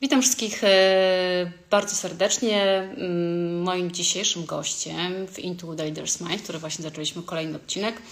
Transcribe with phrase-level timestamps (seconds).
[0.00, 2.62] Witam wszystkich e, bardzo serdecznie.
[2.62, 8.02] Mm, moim dzisiejszym gościem w Into the Leader's Mind, który właśnie zaczęliśmy kolejny odcinek,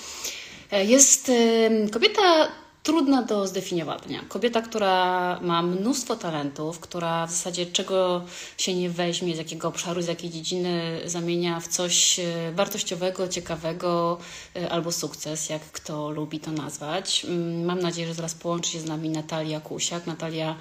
[0.70, 2.48] e, jest e, kobieta
[2.82, 4.20] trudna do zdefiniowania.
[4.28, 8.24] Kobieta, która ma mnóstwo talentów, która w zasadzie czego
[8.58, 12.20] się nie weźmie, z jakiego obszaru, z jakiej dziedziny zamienia w coś
[12.52, 14.18] wartościowego, ciekawego
[14.70, 17.24] albo sukces, jak kto lubi to nazwać.
[17.24, 20.06] Mm, mam nadzieję, że zaraz połączy się z nami Natalia Kusiak.
[20.06, 20.56] Natalia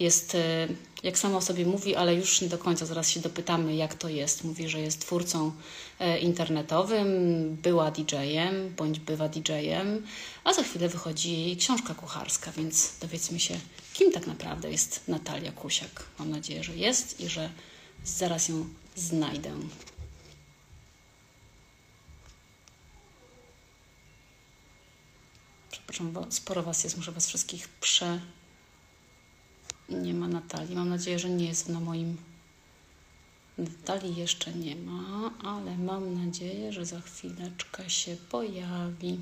[0.00, 0.68] jest, e,
[1.02, 4.08] jak sama o sobie mówi, ale już nie do końca, zaraz się dopytamy, jak to
[4.08, 4.44] jest.
[4.44, 5.52] Mówi, że jest twórcą
[5.98, 7.08] e, internetowym,
[7.62, 10.06] była DJ-em bądź bywa DJ-em,
[10.44, 13.60] a za chwilę wychodzi książka kucharska, więc dowiedzmy się,
[13.92, 16.04] kim tak naprawdę jest Natalia Kusiak.
[16.18, 17.50] Mam nadzieję, że jest i że
[18.04, 18.66] zaraz ją
[18.96, 19.50] znajdę.
[25.70, 28.20] Przepraszam, bo sporo Was jest, muszę Was wszystkich prze
[29.88, 30.76] nie ma Natalii.
[30.76, 32.16] Mam nadzieję, że nie jest na moim.
[33.58, 39.20] Natalii jeszcze nie ma, ale mam nadzieję, że za chwileczkę się pojawi.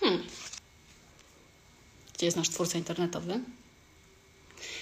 [0.00, 0.22] Hmm.
[2.14, 3.40] Gdzie jest nasz twórca internetowy?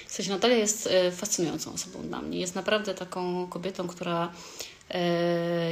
[0.07, 2.41] W sensie Natalia jest e, fascynującą osobą dla mnie.
[2.41, 4.33] Jest naprawdę taką kobietą, która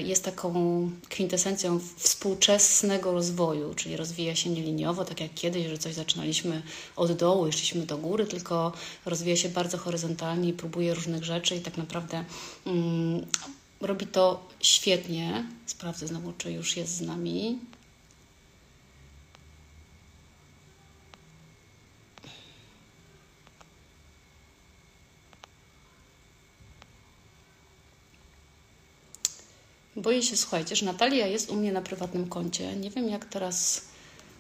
[0.05, 6.63] jest taką kwintesencją współczesnego rozwoju, czyli rozwija się nieliniowo, tak jak kiedyś, że coś zaczynaliśmy
[6.97, 8.73] od dołu, szliśmy do góry, tylko
[9.07, 12.25] rozwija się bardzo horyzontalnie i próbuje różnych rzeczy i tak naprawdę
[12.67, 13.27] mm,
[13.81, 15.45] robi to świetnie.
[15.67, 17.59] Sprawdzę znowu, czy już jest z nami.
[29.97, 32.77] Boję się, słuchajcie, że Natalia jest u mnie na prywatnym koncie.
[32.77, 33.85] Nie wiem, jak teraz.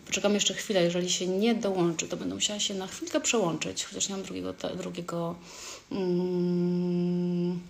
[0.06, 0.82] Poczekam jeszcze chwilę.
[0.82, 4.54] Jeżeli się nie dołączy, to będę musiała się na chwilkę przełączyć, chociaż nie mam drugiego,
[4.76, 5.34] drugiego
[5.92, 7.60] mm,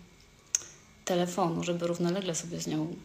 [1.04, 2.96] telefonu, żeby równolegle sobie z nią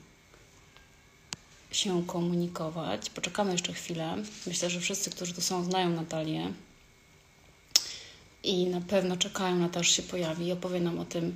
[1.72, 3.10] się komunikować.
[3.10, 4.16] Poczekamy jeszcze chwilę.
[4.48, 6.54] Myślę, że wszyscy, którzy tu są, znają Natalię
[8.44, 11.36] i na pewno czekają na to, aż się pojawi i opowie nam o tym,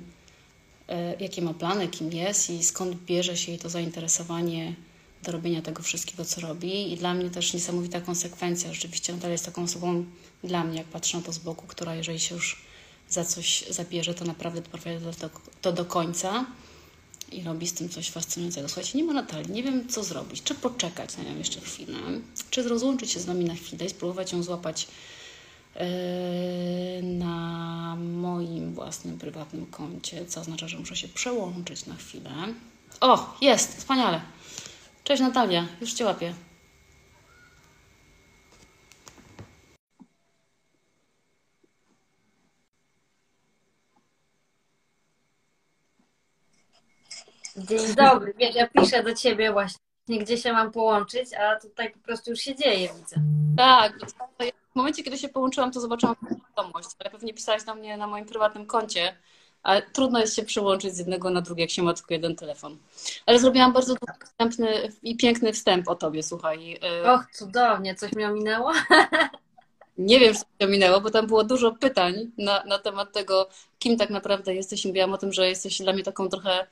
[1.20, 4.74] jakie ma plany, kim jest i skąd bierze się jej to zainteresowanie
[5.22, 6.92] do robienia tego wszystkiego, co robi.
[6.92, 8.72] I dla mnie też niesamowita konsekwencja.
[8.72, 10.04] Rzeczywiście Natalia jest taką osobą
[10.44, 12.62] dla mnie, jak patrzę na to z boku, która jeżeli się już
[13.08, 15.30] za coś zabierze, to naprawdę doprowadzi to,
[15.62, 16.46] to do końca
[17.32, 18.68] i robi z tym coś fascynującego.
[18.68, 20.42] Słuchajcie, nie ma Natalii, nie wiem co zrobić.
[20.42, 21.98] Czy poczekać na nią jeszcze chwilę,
[22.50, 24.86] czy rozłączyć się z nami na chwilę i spróbować ją złapać
[27.02, 32.30] na moim własnym prywatnym koncie, co oznacza, że muszę się przełączyć na chwilę.
[33.00, 34.20] O, jest, wspaniale.
[35.04, 36.34] Cześć Natalia, już Cię łapię.
[47.56, 48.34] Dzień dobry.
[48.38, 52.40] Wiesz, ja piszę do Ciebie właśnie, gdzie się mam połączyć, a tutaj po prostu już
[52.40, 53.16] się dzieje, widzę.
[53.56, 53.98] Tak,
[54.74, 56.16] w momencie, kiedy się połączyłam, to zobaczyłam
[56.56, 59.16] wiadomość, ale pewnie pisałaś do mnie na moim prywatnym koncie,
[59.62, 62.78] ale trudno jest się przyłączyć z jednego na drugie, jak się ma tylko jeden telefon.
[63.26, 66.80] Ale zrobiłam bardzo wstępny i piękny wstęp o tobie, słuchaj.
[67.04, 68.72] Y, Och, cudownie, coś mi ominęło?
[69.98, 73.48] Nie wiem, co mi ominęło, bo tam było dużo pytań na, na temat tego,
[73.78, 74.84] kim tak naprawdę jesteś.
[74.84, 76.66] Mówiłam o tym, że jesteś dla mnie taką trochę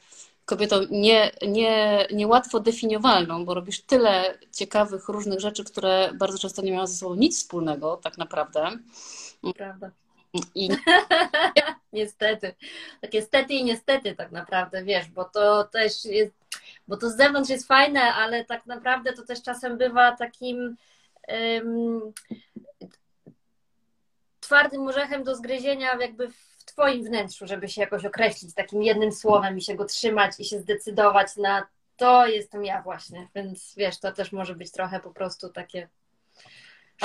[0.44, 6.72] kobietą nie, nie, niełatwo definiowalną, bo robisz tyle ciekawych, różnych rzeczy, które bardzo często nie
[6.72, 8.70] mają ze sobą nic wspólnego, tak naprawdę.
[9.56, 9.91] Prawda.
[10.54, 10.69] I...
[11.92, 12.54] niestety.
[13.00, 16.34] Tak niestety i niestety tak naprawdę, wiesz, bo to też jest,
[16.88, 20.76] bo to z zewnątrz jest fajne, ale tak naprawdę to też czasem bywa takim
[21.28, 22.12] um,
[24.41, 29.12] twardym orzechem do zgryzienia jakby w w Twoim wnętrzu, żeby się jakoś określić takim jednym
[29.12, 31.66] słowem i się go trzymać i się zdecydować na
[31.96, 33.28] to jestem ja właśnie.
[33.34, 35.88] Więc wiesz, to też może być trochę po prostu takie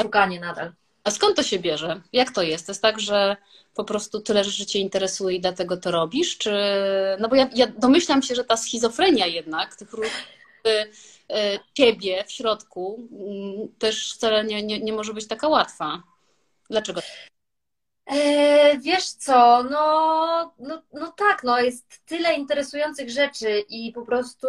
[0.02, 0.72] szukanie nadal.
[1.04, 2.02] A skąd to się bierze?
[2.14, 2.66] Jak to jest?
[2.66, 3.38] To jest tak, że
[3.76, 6.38] po prostu tyle rzeczy Cię interesuje i dlatego to robisz?
[6.38, 6.52] Czy...
[7.20, 10.28] No bo ja, ja domyślam się, że ta schizofrenia jednak tych różnych
[10.68, 10.70] y,
[11.36, 16.04] y, ciebie w środku mm, też wcale nie, nie, nie może być taka łatwa.
[16.70, 17.02] Dlaczego?
[18.08, 24.48] E, wiesz co, no, no, no tak, no jest tyle interesujących rzeczy i po prostu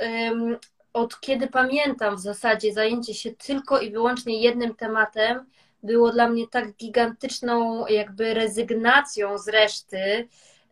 [0.00, 0.56] um,
[0.92, 5.46] od kiedy pamiętam w zasadzie zajęcie się tylko i wyłącznie jednym tematem
[5.82, 10.28] było dla mnie tak gigantyczną jakby rezygnacją z reszty,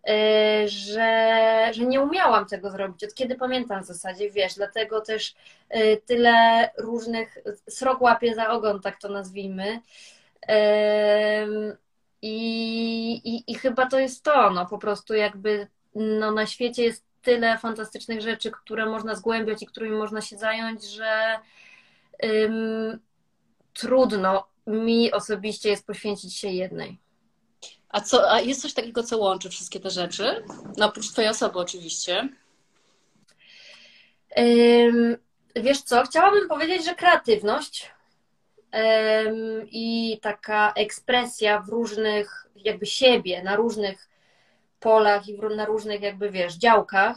[0.09, 5.35] y, że, że nie umiałam tego zrobić, od kiedy pamiętam w zasadzie, wiesz, dlatego też
[5.77, 7.39] y, tyle różnych,
[7.69, 9.81] srok łapie za ogon, tak to nazwijmy.
[12.23, 17.05] I, i, I chyba to jest to, no po prostu jakby no, na świecie jest
[17.23, 21.39] tyle fantastycznych rzeczy, które można zgłębiać i którymi można się zająć, że
[22.25, 22.99] ym,
[23.75, 26.99] trudno mi osobiście jest poświęcić się jednej.
[27.89, 30.45] A, co, a jest coś takiego, co łączy wszystkie te rzeczy?
[30.77, 32.29] No oprócz Twojej osoby oczywiście.
[34.39, 35.17] Ym,
[35.57, 37.91] wiesz co, chciałabym powiedzieć, że kreatywność
[39.71, 44.09] i taka ekspresja w różnych, jakby siebie, na różnych
[44.81, 47.17] polach i na różnych jakby, wiesz, działkach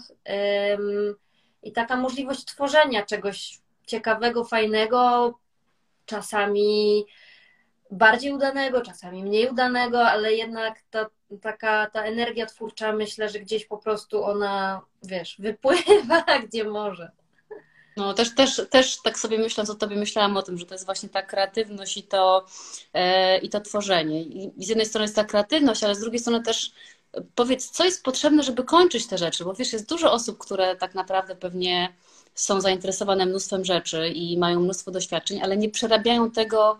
[1.63, 5.33] i taka możliwość tworzenia czegoś ciekawego, fajnego,
[6.05, 7.05] czasami
[7.91, 11.05] bardziej udanego, czasami mniej udanego, ale jednak ta
[11.41, 17.11] taka ta energia twórcza, myślę, że gdzieś po prostu ona, wiesz, wypływa gdzie może.
[17.97, 20.85] No też, też, też tak sobie myśląc o tobie, myślałam o tym, że to jest
[20.85, 22.45] właśnie ta kreatywność i to,
[22.93, 24.23] e, i to tworzenie.
[24.23, 26.71] I z jednej strony jest ta kreatywność, ale z drugiej strony też
[27.35, 30.95] powiedz, co jest potrzebne, żeby kończyć te rzeczy, bo wiesz, jest dużo osób, które tak
[30.95, 31.93] naprawdę pewnie
[32.35, 36.79] są zainteresowane mnóstwem rzeczy i mają mnóstwo doświadczeń, ale nie przerabiają tego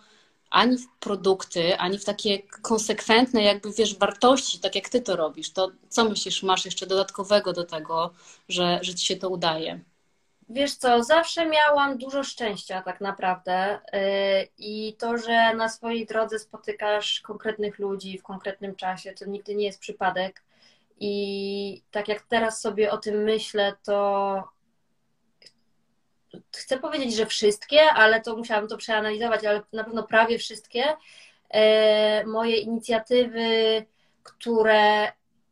[0.49, 5.51] ani w produkty, ani w takie konsekwentne, jakby wiesz, wartości, tak jak ty to robisz.
[5.53, 8.13] To co myślisz, masz jeszcze dodatkowego do tego,
[8.49, 9.79] że, że ci się to udaje?
[10.53, 13.79] Wiesz co, zawsze miałam dużo szczęścia tak naprawdę y,
[14.57, 19.65] i to, że na swojej drodze spotykasz konkretnych ludzi w konkretnym czasie, to nigdy nie
[19.65, 20.43] jest przypadek.
[20.99, 24.43] I tak jak teraz sobie o tym myślę, to
[26.55, 30.83] chcę powiedzieć, że wszystkie, ale to musiałam to przeanalizować, ale na pewno prawie wszystkie
[31.49, 33.85] e, moje inicjatywy,
[34.23, 35.11] które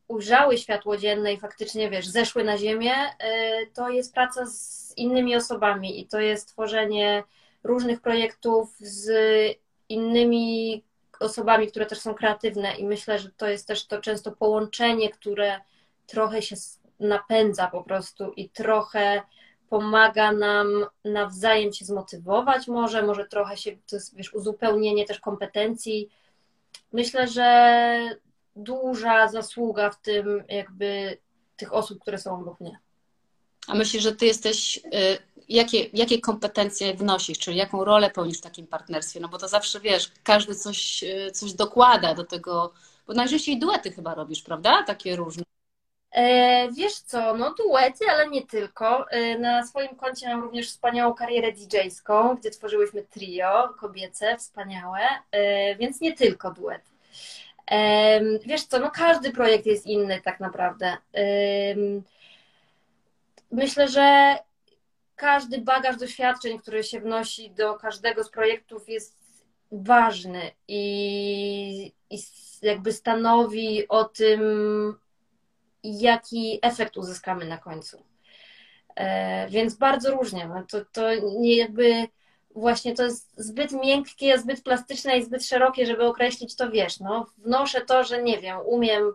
[0.09, 5.35] ujrzały światło dzienne i faktycznie, wiesz, zeszły na ziemię, e, to jest praca z innymi
[5.35, 7.23] osobami i to jest tworzenie
[7.63, 9.11] różnych projektów z
[9.89, 10.83] innymi
[11.19, 15.61] osobami, które też są kreatywne i myślę, że to jest też to często połączenie, które
[16.07, 16.55] trochę się
[16.99, 19.21] napędza po prostu i trochę
[19.69, 26.09] pomaga nam nawzajem się zmotywować może, może trochę się, to jest wiesz, uzupełnienie też kompetencji.
[26.93, 28.19] Myślę, że
[28.63, 31.17] duża zasługa w tym jakby
[31.57, 32.79] tych osób, które są obok mnie.
[33.67, 34.81] A myślisz, że ty jesteś, y,
[35.49, 39.19] jakie, jakie kompetencje wnosisz, czyli jaką rolę pełnisz w takim partnerstwie?
[39.19, 42.73] No bo to zawsze, wiesz, każdy coś, y, coś dokłada do tego,
[43.07, 44.83] bo najczęściej duety chyba robisz, prawda?
[44.83, 45.43] Takie różne.
[46.11, 49.11] E, wiesz co, no duety, ale nie tylko.
[49.11, 54.99] E, na swoim koncie mam również wspaniałą karierę DJ-ską, gdzie tworzyłyśmy trio kobiece, wspaniałe,
[55.31, 56.88] e, więc nie tylko duet.
[58.45, 60.97] Wiesz co, no każdy projekt jest inny tak naprawdę.
[63.51, 64.35] Myślę, że
[65.15, 69.19] każdy bagaż doświadczeń, który się wnosi do każdego z projektów jest
[69.71, 72.19] ważny i, i
[72.61, 74.41] jakby stanowi o tym,
[75.83, 78.03] jaki efekt uzyskamy na końcu.
[78.95, 80.47] E, więc bardzo różnie.
[80.47, 81.01] No to, to
[81.39, 82.07] nie jakby
[82.55, 87.25] właśnie to jest zbyt miękkie, zbyt plastyczne i zbyt szerokie, żeby określić to, wiesz, no,
[87.37, 89.13] wnoszę to, że nie wiem, umiem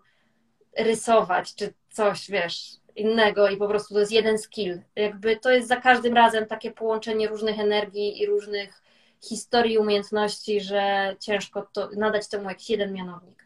[0.79, 4.81] rysować, czy coś, wiesz, innego i po prostu to jest jeden skill.
[4.97, 8.83] Jakby to jest za każdym razem takie połączenie różnych energii i różnych
[9.23, 13.45] historii, umiejętności, że ciężko to nadać temu jakiś jeden mianownik.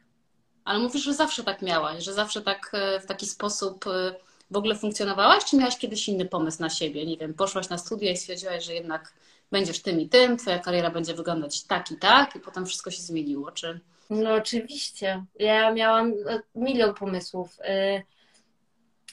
[0.65, 4.15] Ale mówisz, że zawsze tak miałaś, że zawsze tak e, w taki sposób e,
[4.51, 7.07] w ogóle funkcjonowałaś, czy miałaś kiedyś inny pomysł na siebie?
[7.07, 9.15] Nie wiem, poszłaś na studia i stwierdziłaś, że jednak
[9.51, 13.03] będziesz tym i tym, twoja kariera będzie wyglądać tak i tak i potem wszystko się
[13.03, 13.81] zmieniło, czy...
[14.11, 15.25] No oczywiście.
[15.39, 17.57] Ja miałam e, milion pomysłów.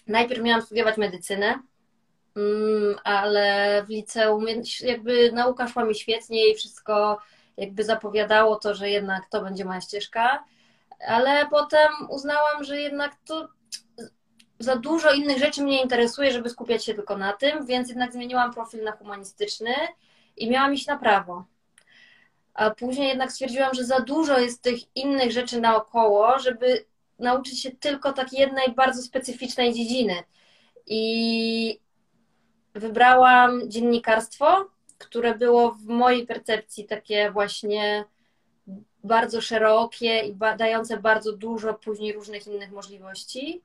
[0.07, 1.59] Najpierw miałam studiować medycynę,
[2.35, 4.45] mm, ale w liceum
[4.81, 7.17] jakby nauka szła mi świetnie i wszystko
[7.57, 10.43] jakby zapowiadało to, że jednak to będzie moja ścieżka
[11.07, 13.47] ale potem uznałam, że jednak to
[14.59, 18.53] za dużo innych rzeczy mnie interesuje, żeby skupiać się tylko na tym, więc jednak zmieniłam
[18.53, 19.73] profil na humanistyczny
[20.37, 21.45] i miałam iść na prawo.
[22.53, 26.85] A później jednak stwierdziłam, że za dużo jest tych innych rzeczy naokoło, żeby
[27.19, 30.23] nauczyć się tylko takiej jednej bardzo specyficznej dziedziny.
[30.87, 31.79] I
[32.73, 38.05] wybrałam dziennikarstwo, które było w mojej percepcji takie właśnie
[39.03, 43.61] bardzo szerokie i dające bardzo dużo później różnych innych możliwości.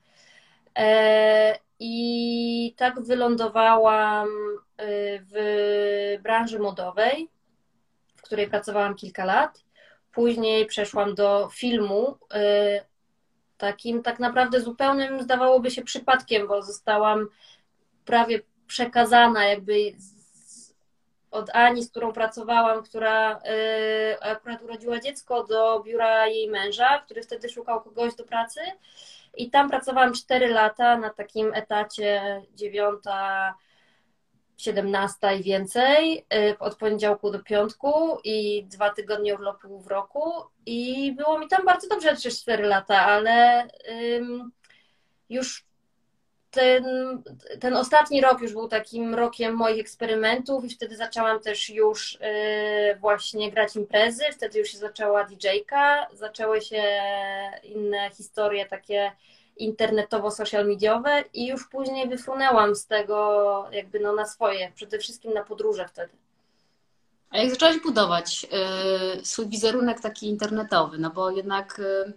[1.80, 4.86] I tak wylądowałam e,
[5.20, 7.28] w branży modowej,
[8.16, 9.64] w której pracowałam kilka lat.
[10.12, 12.84] Później przeszłam do filmu, e,
[13.58, 17.28] takim tak naprawdę zupełnym, zdawałoby się, przypadkiem, bo zostałam
[18.04, 20.74] prawie przekazana jakby z,
[21.30, 27.22] od Ani, z którą pracowałam, która y, akurat urodziła dziecko, do biura jej męża, który
[27.22, 28.60] wtedy szukał kogoś do pracy.
[29.36, 33.54] I tam pracowałam 4 lata na takim etacie dziewiąta
[34.56, 40.32] 17 i więcej, y, od poniedziałku do piątku i dwa tygodnie urlopu w roku.
[40.66, 43.68] I było mi tam bardzo dobrze przez 4 lata, ale
[45.28, 45.69] już
[46.50, 46.84] ten,
[47.60, 52.18] ten ostatni rok już był takim rokiem moich eksperymentów i wtedy zaczęłam też już y,
[53.00, 56.82] właśnie grać imprezy, wtedy już się zaczęła DJ-ka, zaczęły się
[57.62, 59.12] inne historie takie
[59.56, 65.44] internetowo-social mediowe i już później wyfrunęłam z tego jakby no na swoje, przede wszystkim na
[65.44, 66.12] podróże wtedy.
[67.30, 68.46] A jak zaczęłaś budować
[69.20, 72.12] y, swój wizerunek taki internetowy, no bo jednak y,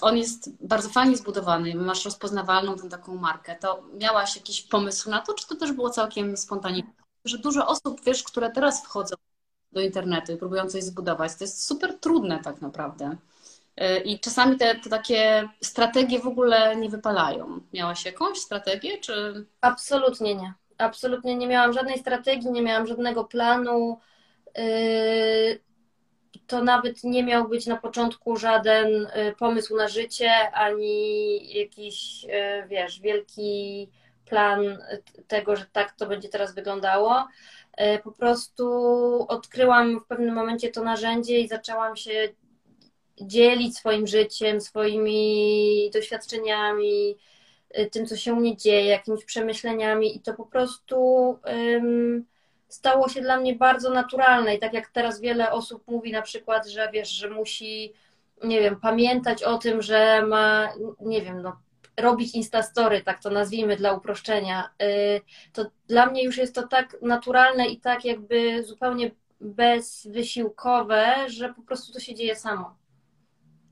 [0.00, 5.20] on jest bardzo fajnie zbudowany, masz rozpoznawalną tą taką markę, to miałaś jakiś pomysł na
[5.20, 6.92] to, czy to też było całkiem spontaniczne?
[7.24, 9.16] Że dużo osób, wiesz, które teraz wchodzą
[9.72, 13.16] do internetu i próbują coś zbudować, to jest super trudne tak naprawdę.
[13.76, 17.60] E, I czasami te, te, takie strategie w ogóle nie wypalają.
[17.72, 19.46] Miałaś jakąś strategię, czy?
[19.60, 20.54] Absolutnie nie.
[20.78, 24.00] Absolutnie nie miałam żadnej strategii, nie miałam żadnego planu.
[24.58, 24.64] E,
[26.46, 32.26] to nawet nie miał być na początku żaden e, pomysł na życie, ani jakiś,
[32.68, 33.88] wiesz, wielki
[34.24, 34.78] plan
[35.28, 37.28] tego, że tak to będzie teraz wyglądało.
[38.04, 38.66] Po prostu
[39.28, 42.28] odkryłam w pewnym momencie to narzędzie i zaczęłam się
[43.20, 47.16] dzielić swoim życiem, swoimi doświadczeniami,
[47.78, 51.38] y, tym, co się u mnie dzieje, jakimiś przemyśleniami i to po prostu
[52.74, 56.68] stało się dla mnie bardzo naturalne i tak jak teraz wiele osób mówi na przykład,
[56.68, 57.92] że wiesz, że musi,
[58.44, 60.68] nie wiem, pamiętać o tym, że ma,
[61.00, 61.56] nie wiem, no,
[61.96, 65.20] robić instastory, tak to nazwijmy dla uproszczenia, y,
[65.52, 71.62] to dla mnie już jest to tak naturalne i tak jakby zupełnie bezwysiłkowe, że po
[71.62, 72.76] prostu to się dzieje samo.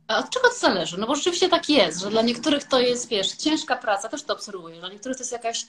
[0.08, 0.98] A od czego to zależy?
[0.98, 4.32] No bo rzeczywiście tak jest, że dla niektórych to jest, wiesz, ciężka praca, też to
[4.32, 5.66] obserwuję, dla niektórych to jest jakaś,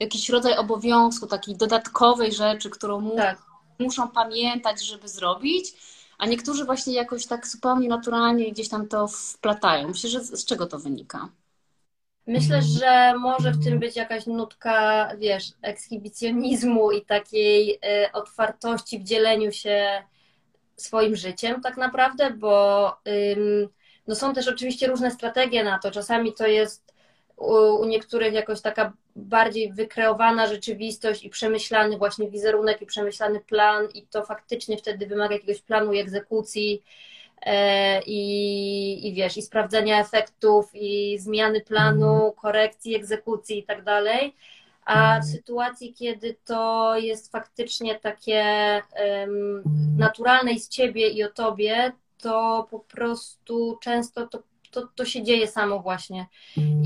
[0.00, 3.42] jakiś rodzaj obowiązku, takiej dodatkowej rzeczy, którą tak.
[3.78, 5.74] muszą pamiętać, żeby zrobić,
[6.18, 9.88] a niektórzy właśnie jakoś tak zupełnie naturalnie gdzieś tam to wplatają.
[9.88, 11.28] Myślę, że z, z czego to wynika?
[12.26, 19.04] Myślę, że może w tym być jakaś nutka, wiesz, ekshibicjonizmu i takiej y, otwartości w
[19.04, 20.02] dzieleniu się
[20.76, 22.96] swoim życiem tak naprawdę, bo
[24.06, 25.90] no są też oczywiście różne strategie na to.
[25.90, 26.85] Czasami to jest
[27.36, 34.06] u, niektórych jakoś taka bardziej wykreowana rzeczywistość i przemyślany właśnie wizerunek i przemyślany plan i
[34.06, 36.82] to faktycznie wtedy wymaga jakiegoś planu i egzekucji
[37.42, 44.34] e, i, i wiesz, i sprawdzenia efektów i zmiany planu, korekcji, egzekucji i tak dalej.
[44.84, 48.44] A w sytuacji, kiedy to jest faktycznie takie
[49.22, 49.62] um,
[49.98, 54.42] naturalne i z ciebie i o tobie, to po prostu często to,
[54.76, 56.26] to, to się dzieje samo właśnie.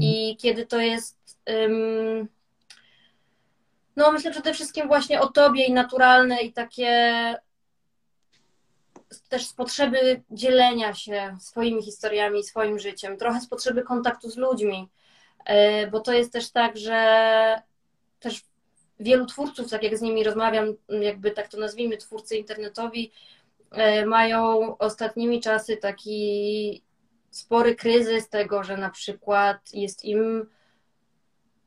[0.00, 1.18] I kiedy to jest.
[1.46, 2.28] Um,
[3.96, 7.34] no, myślę przede wszystkim właśnie o tobie i naturalne i takie
[9.28, 14.88] też z potrzeby dzielenia się swoimi historiami, swoim życiem, trochę z potrzeby kontaktu z ludźmi,
[15.44, 17.62] e, bo to jest też tak, że
[18.20, 18.42] też
[19.00, 23.12] wielu twórców, tak jak z nimi rozmawiam, jakby tak to nazwijmy, twórcy internetowi,
[23.70, 26.82] e, mają ostatnimi czasy taki
[27.30, 30.46] spory kryzys tego, że na przykład jest im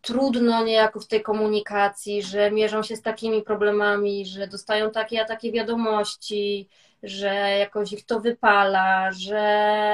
[0.01, 5.25] trudno niejako w tej komunikacji, że mierzą się z takimi problemami, że dostają takie a
[5.25, 6.69] takie wiadomości,
[7.03, 7.27] że
[7.59, 9.37] jakoś ich to wypala, że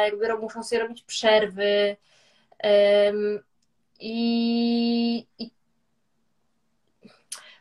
[0.05, 1.97] jakby muszą sobie robić przerwy.
[3.99, 5.51] I, i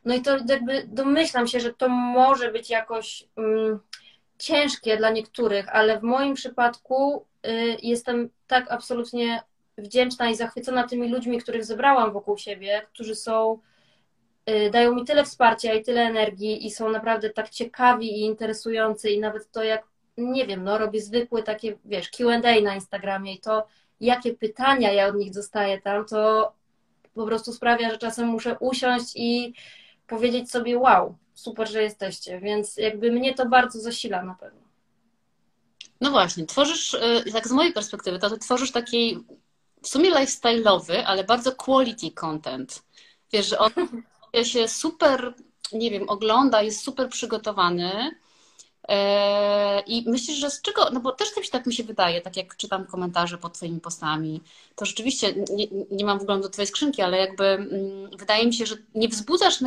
[0.04, 3.80] no i to jakby domyślam się, że to może być jakoś um,
[4.38, 7.26] ciężkie dla niektórych, ale w moim przypadku
[7.82, 9.42] jestem tak absolutnie
[9.78, 13.58] wdzięczna i zachwycona tymi ludźmi, których zebrałam wokół siebie, którzy są,
[14.50, 19.10] y, dają mi tyle wsparcia i tyle energii i są naprawdę tak ciekawi i interesujący
[19.10, 19.84] i nawet to jak,
[20.16, 23.66] nie wiem, no robię zwykłe takie, wiesz, Q&A na Instagramie i to
[24.00, 26.52] jakie pytania ja od nich dostaję tam, to
[27.14, 29.54] po prostu sprawia, że czasem muszę usiąść i
[30.06, 34.67] powiedzieć sobie wow, super, że jesteście, więc jakby mnie to bardzo zasila na pewno.
[36.00, 39.18] No właśnie, tworzysz, y, tak z mojej perspektywy, to ty tworzysz taki
[39.82, 42.82] w sumie lifestyle'owy, ale bardzo quality content.
[43.32, 43.72] Wiesz, że on
[44.42, 45.34] się super,
[45.72, 48.10] nie wiem, ogląda, jest super przygotowany,
[48.88, 52.36] E, I myślisz, że z czego, no bo też się tak mi się wydaje, tak
[52.36, 54.40] jak czytam komentarze pod Twoimi postami,
[54.74, 58.66] to rzeczywiście nie, nie mam wglądu do Twojej skrzynki, ale jakby mm, wydaje mi się,
[58.66, 59.58] że nie wzbudzasz,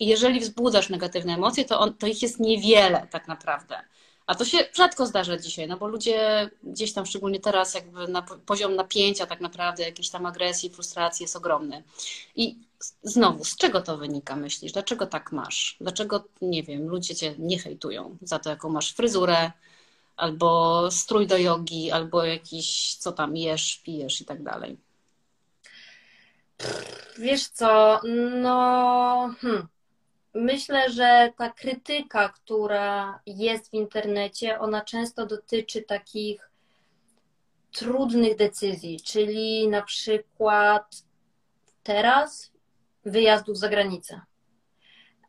[0.00, 3.80] jeżeli wzbudzasz negatywne emocje, to, on, to ich jest niewiele tak naprawdę.
[4.26, 8.22] A to się rzadko zdarza dzisiaj, no bo ludzie gdzieś tam, szczególnie teraz, jakby na
[8.22, 11.82] poziom napięcia tak naprawdę, jakiejś tam agresji, frustracji jest ogromny.
[12.36, 12.56] I
[13.02, 14.72] znowu, z czego to wynika, myślisz?
[14.72, 15.76] Dlaczego tak masz?
[15.80, 19.52] Dlaczego, nie wiem, ludzie cię nie hejtują za to, jaką masz fryzurę,
[20.16, 24.76] albo strój do jogi, albo jakiś, co tam jesz, pijesz i tak dalej?
[27.18, 28.00] Wiesz co,
[28.42, 29.34] no...
[29.40, 29.68] Hmm.
[30.38, 36.50] Myślę, że ta krytyka, która jest w internecie, ona często dotyczy takich
[37.72, 40.96] trudnych decyzji, czyli na przykład
[41.82, 42.52] teraz
[43.04, 44.20] wyjazdów za granicę.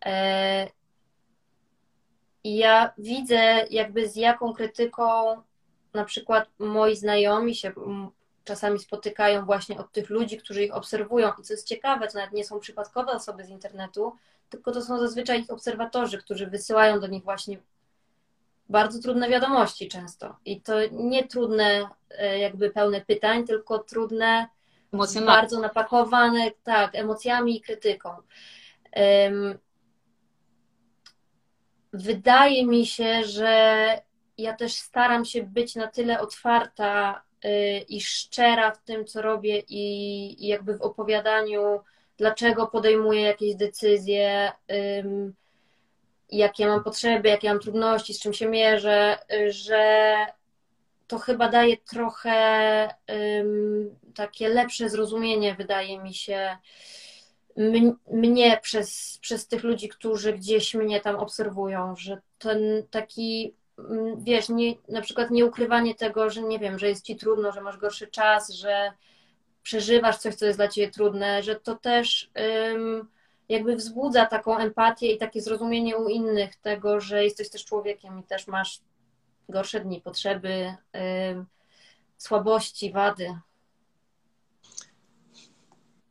[0.05, 0.67] E,
[2.43, 5.41] ja widzę, jakby z jaką krytyką
[5.93, 7.71] na przykład moi znajomi się
[8.43, 11.31] czasami spotykają właśnie od tych ludzi, którzy ich obserwują.
[11.39, 14.15] I co jest ciekawe, to nawet nie są przypadkowe osoby z internetu,
[14.49, 17.57] tylko to są zazwyczaj ich obserwatorzy, którzy wysyłają do nich właśnie
[18.69, 20.35] bardzo trudne wiadomości często.
[20.45, 24.47] I to nie trudne, e, jakby pełne pytań, tylko trudne,
[25.25, 28.09] bardzo napakowane tak, emocjami i krytyką.
[31.93, 33.87] Wydaje mi się, że
[34.37, 37.49] ja też staram się być na tyle otwarta y,
[37.89, 41.79] i szczera w tym, co robię, i, i jakby w opowiadaniu
[42.17, 44.51] dlaczego podejmuję jakieś decyzje,
[46.29, 50.15] jakie mam potrzeby, jakie mam trudności, z czym się mierzę, że
[51.07, 52.89] to chyba daje trochę
[54.15, 56.57] takie lepsze zrozumienie, wydaje mi się,
[58.12, 62.59] mnie przez, przez tych ludzi, którzy gdzieś mnie tam obserwują, że ten
[62.91, 63.53] taki,
[64.17, 67.62] wiesz, nie, na przykład nie ukrywanie tego, że nie wiem, że jest ci trudno, że
[67.62, 68.91] masz gorszy czas, że
[69.67, 72.31] przeżywasz coś, co jest dla ciebie trudne, że to też
[73.50, 78.24] jakby wzbudza taką empatię i takie zrozumienie u innych tego, że jesteś też człowiekiem i
[78.24, 78.79] też masz
[79.50, 80.75] gorsze dni, potrzeby,
[82.17, 83.38] słabości, wady.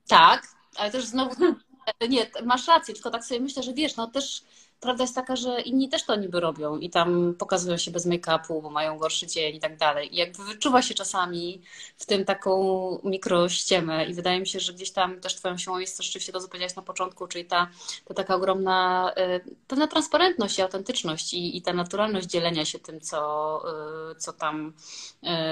[0.08, 1.34] Tak, ale też znowu,
[2.08, 4.44] nie, masz rację, tylko tak sobie myślę, że wiesz, no też
[4.80, 8.62] prawda jest taka, że inni też to niby robią i tam pokazują się bez make-upu,
[8.62, 10.14] bo mają gorszy dzień i tak dalej.
[10.14, 11.62] I jakby wyczuwa się czasami
[11.96, 15.96] w tym taką mikrościemę i wydaje mi się, że gdzieś tam też twoją siłą jest
[15.96, 17.70] to rzeczywiście to, co powiedziałaś na początku, czyli ta,
[18.04, 23.00] ta taka ogromna y, pewna transparentność i autentyczność i, i ta naturalność dzielenia się tym,
[23.00, 23.62] co,
[24.10, 24.72] y, co, tam,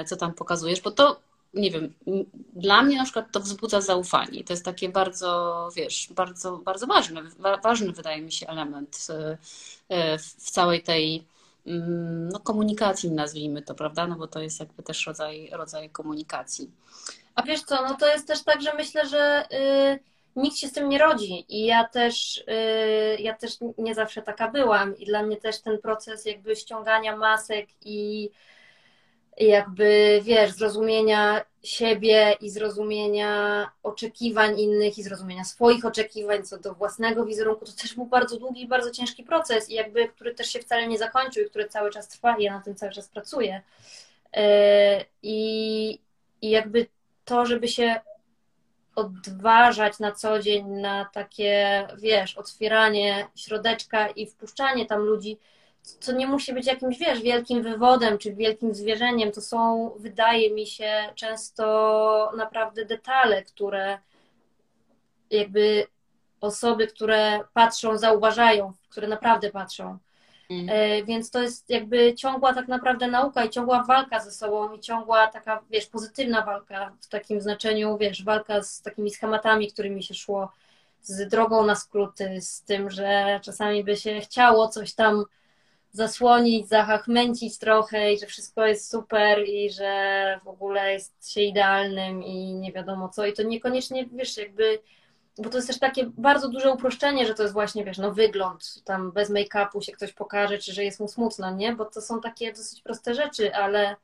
[0.01, 1.19] y, co tam pokazujesz, bo to
[1.55, 1.93] nie wiem,
[2.53, 4.43] dla mnie na przykład to wzbudza zaufanie.
[4.43, 7.21] To jest takie bardzo, wiesz, bardzo, bardzo ważny,
[7.63, 9.07] ważny wydaje mi się element
[9.89, 11.23] e, w całej tej
[11.67, 14.07] mm, no, komunikacji, nazwijmy to, prawda?
[14.07, 16.71] No bo to jest jakby też rodzaj, rodzaj komunikacji.
[17.35, 19.99] A wiesz co, no to jest też tak, że myślę, że y,
[20.35, 24.51] nikt się z tym nie rodzi i ja też, y, ja też nie zawsze taka
[24.51, 28.29] byłam i dla mnie też ten proces jakby ściągania masek i
[29.37, 37.25] jakby, wiesz, zrozumienia siebie i zrozumienia oczekiwań innych i zrozumienia swoich oczekiwań co do własnego
[37.25, 40.59] wizerunku, to też był bardzo długi i bardzo ciężki proces i jakby, który też się
[40.59, 43.61] wcale nie zakończył i który cały czas trwa i ja na tym cały czas pracuję.
[44.33, 45.99] E, I,
[46.41, 46.87] i jakby
[47.25, 47.95] to, żeby się
[48.95, 55.37] odważać na co dzień na takie, wiesz, otwieranie środeczka i wpuszczanie tam ludzi,
[55.85, 59.31] co nie musi być jakimś, wiesz, wielkim wywodem czy wielkim zwierzeniem.
[59.31, 63.99] To są, wydaje mi się, często naprawdę detale, które
[65.31, 65.87] jakby
[66.41, 69.97] osoby, które patrzą, zauważają, które naprawdę patrzą.
[70.49, 70.69] Mm.
[70.69, 74.79] E, więc to jest jakby ciągła tak naprawdę nauka i ciągła walka ze sobą i
[74.79, 80.13] ciągła taka, wiesz, pozytywna walka w takim znaczeniu, wiesz, walka z takimi schematami, którymi się
[80.13, 80.51] szło,
[81.01, 85.25] z drogą na skróty, z tym, że czasami by się chciało coś tam
[85.95, 92.23] zasłonić, zahachmęcić trochę i że wszystko jest super i że w ogóle jest się idealnym
[92.23, 93.25] i nie wiadomo co.
[93.25, 94.79] I to niekoniecznie, wiesz, jakby,
[95.37, 98.83] bo to jest też takie bardzo duże uproszczenie, że to jest właśnie, wiesz, no wygląd,
[98.83, 101.75] tam bez make-upu się ktoś pokaże, czy że jest mu smutno, nie?
[101.75, 103.95] Bo to są takie dosyć proste rzeczy, ale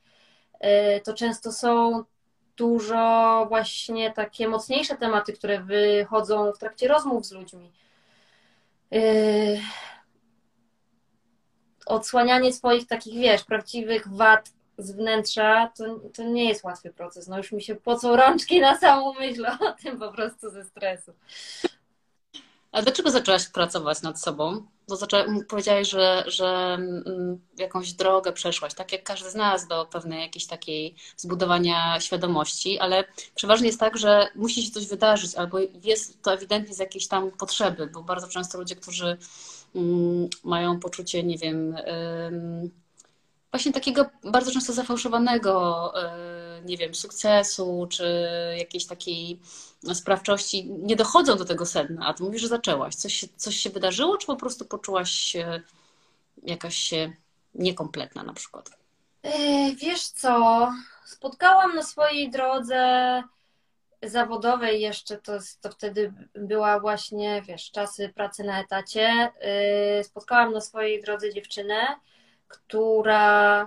[0.59, 2.03] e, to często są
[2.57, 7.71] dużo właśnie takie mocniejsze tematy, które wychodzą w trakcie rozmów z ludźmi.
[11.85, 17.27] Odsłanianie swoich takich, wiesz, prawdziwych wad z wnętrza, to, to nie jest łatwy proces.
[17.27, 21.13] No już mi się pocą rączki na samą myśl o tym po prostu ze stresu.
[22.71, 24.65] A dlaczego zaczęłaś pracować nad sobą?
[24.91, 25.25] bo zaczę...
[25.47, 26.77] powiedziałaś, że, że
[27.57, 33.03] jakąś drogę przeszłaś, tak jak każdy z nas do pewnej jakiejś takiej zbudowania świadomości, ale
[33.35, 37.31] przeważnie jest tak, że musi się coś wydarzyć, albo jest to ewidentnie z jakiejś tam
[37.31, 39.17] potrzeby, bo bardzo często ludzie, którzy
[40.43, 41.75] mają poczucie, nie wiem,
[43.51, 49.39] właśnie takiego bardzo często zafałszowanego, e, nie wiem, sukcesu, czy jakiejś takiej
[49.93, 52.95] sprawczości, nie dochodzą do tego sedna, a ty mówisz, że zaczęłaś.
[52.95, 55.61] Coś, coś się wydarzyło, czy po prostu poczułaś się
[56.43, 57.13] jakaś się
[57.55, 58.71] niekompletna na przykład?
[59.75, 60.67] Wiesz co,
[61.05, 63.23] spotkałam na swojej drodze
[64.03, 69.31] zawodowej jeszcze, to, to wtedy była właśnie, wiesz, czasy pracy na etacie.
[69.39, 71.75] E, spotkałam na swojej drodze dziewczynę,
[72.51, 73.63] która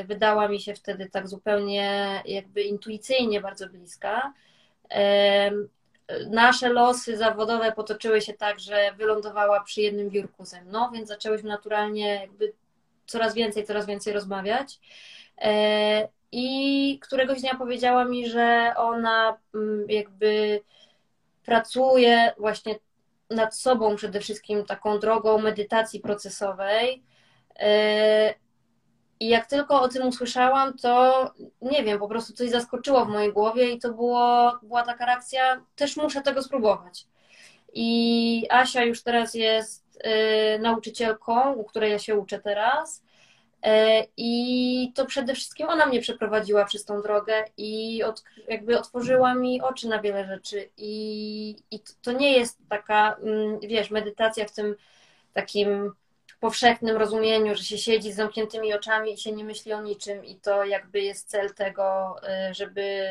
[0.00, 4.32] y, wydała mi się wtedy tak zupełnie jakby intuicyjnie bardzo bliska.
[6.30, 11.48] Nasze losy zawodowe potoczyły się tak, że wylądowała przy jednym biurku ze mną, więc zaczęłyśmy
[11.48, 12.52] naturalnie jakby
[13.06, 14.80] coraz więcej, coraz więcej rozmawiać.
[16.34, 20.60] E, I któregoś dnia powiedziała mi, że ona mm, jakby
[21.44, 22.74] pracuje właśnie
[23.30, 27.02] nad sobą przede wszystkim taką drogą medytacji procesowej,
[27.58, 28.34] E,
[29.20, 31.30] I jak tylko o tym usłyszałam, to
[31.62, 35.64] nie wiem, po prostu coś zaskoczyło w mojej głowie i to było, była taka reakcja,
[35.76, 37.06] też muszę tego spróbować.
[37.72, 40.00] I Asia już teraz jest
[40.56, 43.04] y, nauczycielką, u której ja się uczę teraz.
[43.66, 49.34] Y, I to przede wszystkim ona mnie przeprowadziła przez tą drogę i od, jakby otworzyła
[49.34, 50.70] mi oczy na wiele rzeczy.
[50.76, 54.76] I, i to nie jest taka, mm, wiesz, medytacja w tym
[55.32, 55.92] takim
[56.40, 60.36] powszechnym rozumieniu, że się siedzi z zamkniętymi oczami i się nie myśli o niczym i
[60.36, 62.16] to jakby jest cel tego,
[62.50, 63.02] y, żeby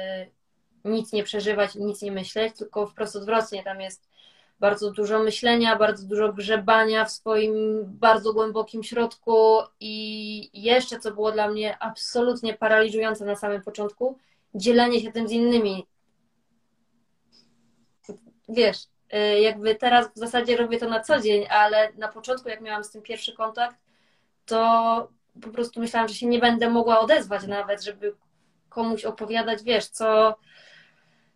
[0.86, 4.10] nic nie przeżywać i nic nie myśleć, tylko wprost odwrotnie, tam jest
[4.64, 7.54] bardzo dużo myślenia, bardzo dużo grzebania w swoim
[7.86, 14.18] bardzo głębokim środku i jeszcze, co było dla mnie absolutnie paraliżujące na samym początku,
[14.56, 15.88] dzielenie się tym z innymi.
[18.50, 22.62] Wiesz, Y, jakby teraz w zasadzie robię to na co dzień, ale na początku, jak
[22.62, 23.78] miałam z tym pierwszy kontakt,
[24.46, 25.08] to
[25.42, 28.16] po prostu myślałam, że się nie będę mogła odezwać nawet, żeby
[28.70, 30.36] komuś opowiadać, wiesz, co,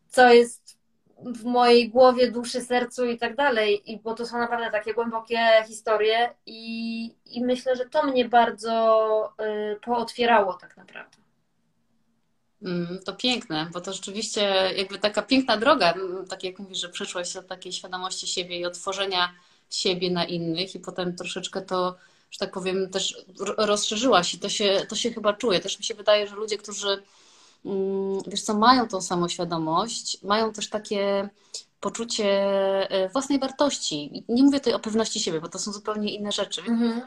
[0.08, 0.66] co jest
[1.19, 5.39] w mojej głowie, duszy, sercu i tak dalej, I bo to są naprawdę takie głębokie
[5.67, 9.34] historie i, i myślę, że to mnie bardzo
[9.73, 11.17] y, pootwierało tak naprawdę.
[12.62, 14.41] Mm, to piękne, bo to rzeczywiście
[14.77, 18.65] jakby taka piękna droga, mm, tak jak mówisz, że przeszłaś od takiej świadomości siebie i
[18.65, 19.34] otworzenia
[19.69, 21.95] siebie na innych i potem troszeczkę to,
[22.32, 23.25] że tak powiem, też
[23.58, 25.60] rozszerzyłaś i to się, to się chyba czuje.
[25.60, 27.03] Też mi się wydaje, że ludzie, którzy
[28.27, 31.30] wiesz co, mają tą samoświadomość, mają też takie
[31.80, 32.25] poczucie
[32.91, 34.23] e, własnej wartości.
[34.30, 36.62] Nie mówię tutaj o pewności siebie, bo to są zupełnie inne rzeczy.
[36.62, 37.01] Mhm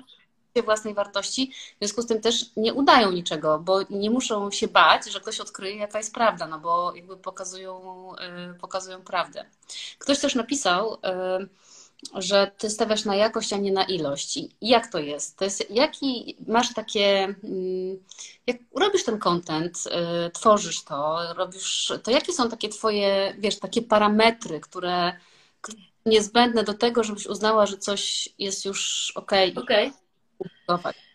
[0.65, 5.13] własnej wartości, w związku z tym też nie udają niczego, bo nie muszą się bać,
[5.13, 8.13] że ktoś odkryje, jaka jest prawda, no bo jakby pokazują,
[8.55, 9.45] y, pokazują prawdę.
[9.99, 10.99] Ktoś też napisał, y,
[12.15, 14.37] że ty stawiasz na jakość, a nie na ilość.
[14.37, 15.39] I jak to jest?
[15.39, 17.99] To jest jaki masz takie, mm,
[18.47, 19.85] jak robisz ten content,
[20.27, 25.13] y, tworzysz to, robisz, to jakie są takie twoje, wiesz, takie parametry, które
[26.07, 29.33] niezbędne do tego, żebyś uznała, że coś jest już ok.
[29.57, 29.93] okay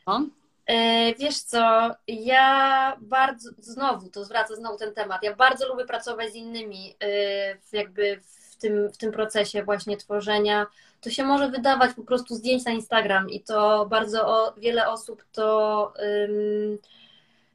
[0.07, 0.27] no?
[0.65, 6.31] E, wiesz co, ja bardzo, znowu, to zwraca znowu ten temat, ja bardzo lubię pracować
[6.31, 10.67] z innymi e, jakby w tym, w tym procesie właśnie tworzenia.
[11.01, 15.25] To się może wydawać po prostu zdjęć na Instagram i to bardzo o, wiele osób
[15.31, 16.77] to um,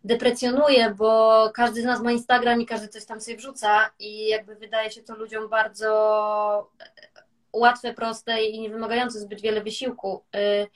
[0.05, 4.55] deprecjonuje, bo każdy z nas ma Instagram i każdy coś tam sobie wrzuca i jakby
[4.55, 6.71] wydaje się to ludziom bardzo
[7.53, 10.25] łatwe, proste i nie wymagające zbyt wiele wysiłku.
[10.37, 10.67] Y,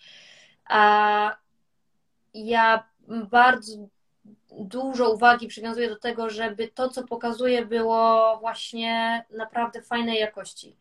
[0.65, 1.37] a
[2.35, 3.73] ja bardzo
[4.59, 10.77] dużo uwagi przywiązuję do tego, żeby to, co pokazuję, było właśnie naprawdę fajnej jakości.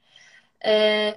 [0.64, 1.14] E,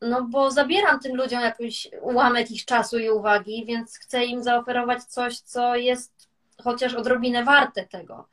[0.00, 5.04] no bo zabieram tym ludziom jakiś ułamek ich czasu i uwagi, więc chcę im zaoferować
[5.04, 6.28] coś, co jest
[6.62, 8.28] chociaż odrobinę warte tego.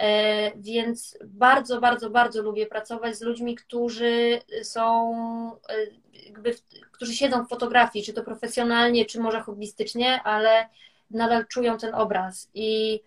[0.00, 5.12] E, więc bardzo, bardzo, bardzo lubię pracować z ludźmi, którzy są
[5.68, 5.74] e,
[6.26, 6.54] jakby,
[6.92, 10.68] którzy siedzą w fotografii, czy to profesjonalnie, czy może hobbystycznie, ale
[11.10, 13.00] nadal czują ten obraz i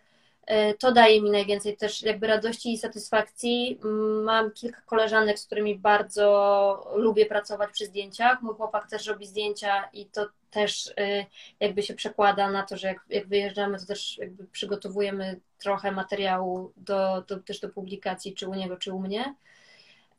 [0.46, 3.80] e, to daje mi najwięcej też jakby radości i satysfakcji.
[4.24, 8.42] Mam kilka koleżanek, z którymi bardzo lubię pracować przy zdjęciach.
[8.42, 11.26] Mój chłopak też robi zdjęcia i to też e,
[11.60, 16.72] jakby się przekłada na to, że jak, jak wyjeżdżamy, to też jakby przygotowujemy trochę materiału
[16.78, 19.36] do, do, też do publikacji, czy u niego, czy u mnie.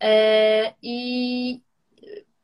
[0.00, 1.60] E, I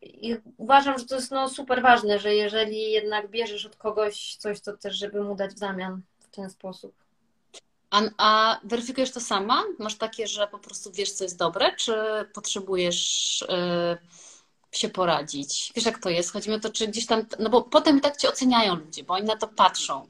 [0.03, 4.61] i uważam, że to jest no, super ważne, że jeżeli jednak bierzesz od kogoś coś,
[4.61, 6.95] to też, żeby mu dać w zamian w ten sposób.
[7.91, 9.65] A, a weryfikujesz to sama?
[9.79, 11.95] Masz takie, że po prostu wiesz, co jest dobre, czy
[12.35, 13.99] potrzebujesz y,
[14.73, 15.73] się poradzić?
[15.77, 16.33] Wiesz, jak to jest?
[16.33, 19.15] Chodzi mi o to, czy gdzieś tam, no bo potem tak cię oceniają ludzie, bo
[19.15, 20.09] oni na to patrzą.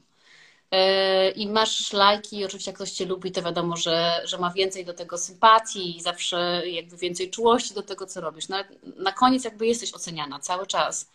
[0.73, 4.51] Y, I masz lajki, i oczywiście jak ktoś cię lubi, to wiadomo, że, że ma
[4.51, 8.49] więcej do tego sympatii i zawsze jakby więcej czułości do tego, co robisz.
[8.49, 8.57] No,
[8.97, 11.09] na koniec jakby jesteś oceniana cały czas.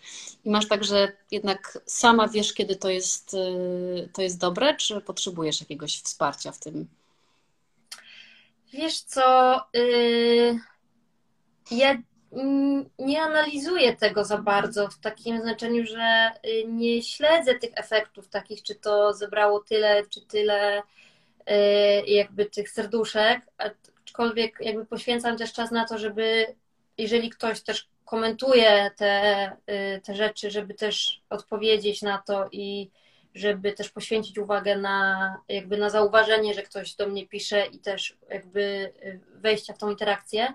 [0.44, 5.00] I masz tak, że jednak sama wiesz, kiedy to jest, y, to jest dobre, czy
[5.00, 6.88] potrzebujesz jakiegoś wsparcia w tym?
[8.72, 10.58] Wiesz co, yy,
[11.70, 12.02] ja
[12.98, 18.62] nie analizuję tego za bardzo w takim znaczeniu, że y, nie śledzę tych efektów takich,
[18.62, 20.82] czy to zebrało tyle, czy tyle y,
[22.06, 26.46] jakby tych serduszek, aczkolwiek jakby poświęcam też czas na to, żeby
[26.98, 29.46] jeżeli ktoś też komentuje te,
[29.96, 32.90] y, te rzeczy, żeby też odpowiedzieć na to i
[33.34, 38.16] żeby też poświęcić uwagę na jakby na zauważenie, że ktoś do mnie pisze i też
[38.30, 38.92] jakby
[39.34, 40.54] wejścia w tą interakcję.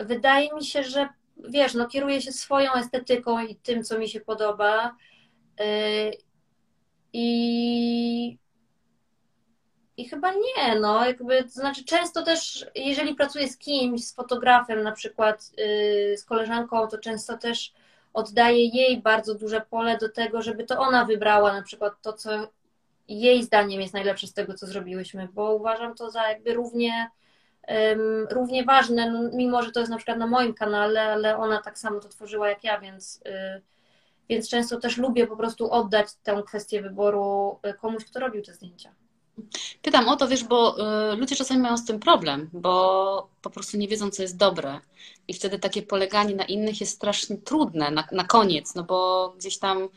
[0.00, 4.20] Wydaje mi się, że wiesz, no kieruję się swoją estetyką i tym, co mi się
[4.20, 4.96] podoba.
[7.12, 8.38] I
[9.98, 14.82] i chyba nie, no, jakby, to znaczy często też, jeżeli pracuję z kimś, z fotografem,
[14.82, 17.72] na przykład yy, z koleżanką, to często też
[18.12, 22.30] oddaję jej bardzo duże pole do tego, żeby to ona wybrała na przykład to, co
[23.08, 27.10] jej zdaniem jest najlepsze z tego, co zrobiłyśmy, bo uważam to za jakby równie,
[28.30, 31.78] równie ważne, no, mimo że to jest na przykład na moim kanale, ale ona tak
[31.78, 33.62] samo to tworzyła jak ja, więc, yy,
[34.28, 38.54] więc często też lubię po prostu oddać tę kwestię wyboru y, komuś, kto robił te
[38.54, 38.94] zdjęcia.
[39.82, 40.76] Pytam o to, wiesz, bo
[41.12, 44.80] y, ludzie czasami mają z tym problem, bo po prostu nie wiedzą, co jest dobre.
[45.28, 49.58] I wtedy takie poleganie na innych jest strasznie trudne na, na koniec, no bo gdzieś
[49.58, 49.88] tam y,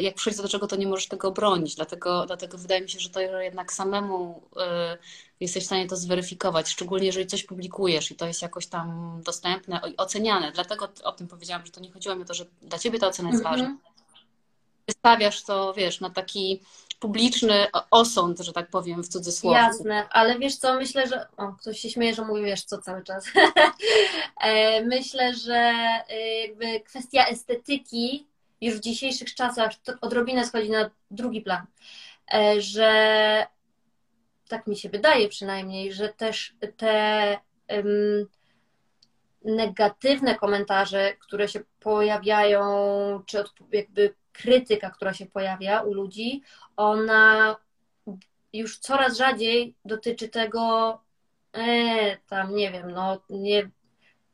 [0.00, 1.74] jak przyjdzie do czego, to nie możesz tego obronić.
[1.74, 4.98] Dlatego, dlatego wydaje mi się, że to jednak samemu y,
[5.40, 9.80] jesteś w stanie to zweryfikować, szczególnie jeżeli coś publikujesz i to jest jakoś tam dostępne,
[9.96, 10.52] oceniane.
[10.52, 13.06] Dlatego o tym powiedziałam, że to nie chodziło mi o to, że dla ciebie ta
[13.06, 13.50] ocena jest -hmm.
[13.50, 13.76] ważna.
[14.86, 16.62] Wystawiasz to, wiesz, na taki
[17.02, 19.58] publiczny osąd, że tak powiem, w cudzysłowie.
[19.58, 21.26] Jasne, ale wiesz co, myślę, że.
[21.36, 23.24] O, ktoś się śmieje, że mówi wiesz co cały czas.
[24.40, 25.72] E, myślę, że
[26.08, 28.26] e, jakby kwestia estetyki
[28.62, 31.66] już w dzisiejszych czasach odrobinę schodzi na drugi plan.
[32.34, 33.46] E, że
[34.48, 38.26] tak mi się wydaje przynajmniej, że też te um,
[39.44, 42.62] negatywne komentarze, które się pojawiają,
[43.26, 46.42] czy od, jakby krytyka, która się pojawia u ludzi,
[46.76, 47.56] ona
[48.52, 51.00] już coraz rzadziej dotyczy tego,
[51.52, 53.70] e, tam nie wiem, no nie,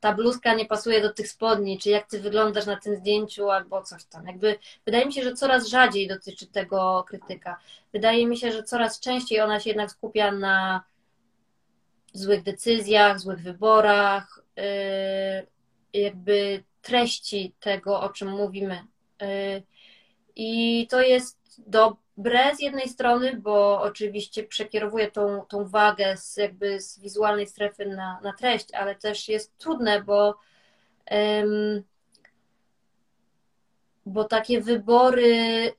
[0.01, 3.83] ta bluzka nie pasuje do tych spodni, czy jak ty wyglądasz na tym zdjęciu, albo
[3.83, 4.27] coś tam.
[4.27, 7.61] Jakby wydaje mi się, że coraz rzadziej dotyczy tego krytyka.
[7.93, 10.85] Wydaje mi się, że coraz częściej ona się jednak skupia na
[12.13, 18.85] złych decyzjach, złych wyborach, yy, jakby treści tego, o czym mówimy.
[19.21, 19.63] Yy,
[20.37, 21.39] I to jest
[22.19, 27.87] dobre z jednej strony, bo oczywiście przekierowuje tą, tą wagę z, jakby z wizualnej strefy
[27.87, 30.39] na, na treść, ale też jest trudne, bo,
[31.11, 31.83] um,
[34.07, 35.73] bo takie wybory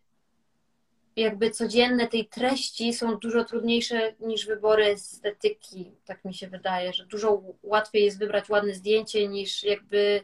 [1.15, 7.06] jakby codzienne tej treści są dużo trudniejsze niż wybory estetyki, tak mi się wydaje, że
[7.06, 10.23] dużo łatwiej jest wybrać ładne zdjęcie niż jakby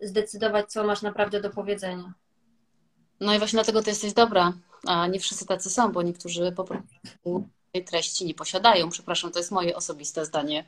[0.00, 2.12] zdecydować, co masz naprawdę do powiedzenia.
[3.20, 4.52] No i właśnie dlatego ty jesteś dobra,
[4.86, 8.90] a nie wszyscy tacy są, bo niektórzy po prostu tej treści nie posiadają.
[8.90, 10.64] Przepraszam, to jest moje osobiste zdanie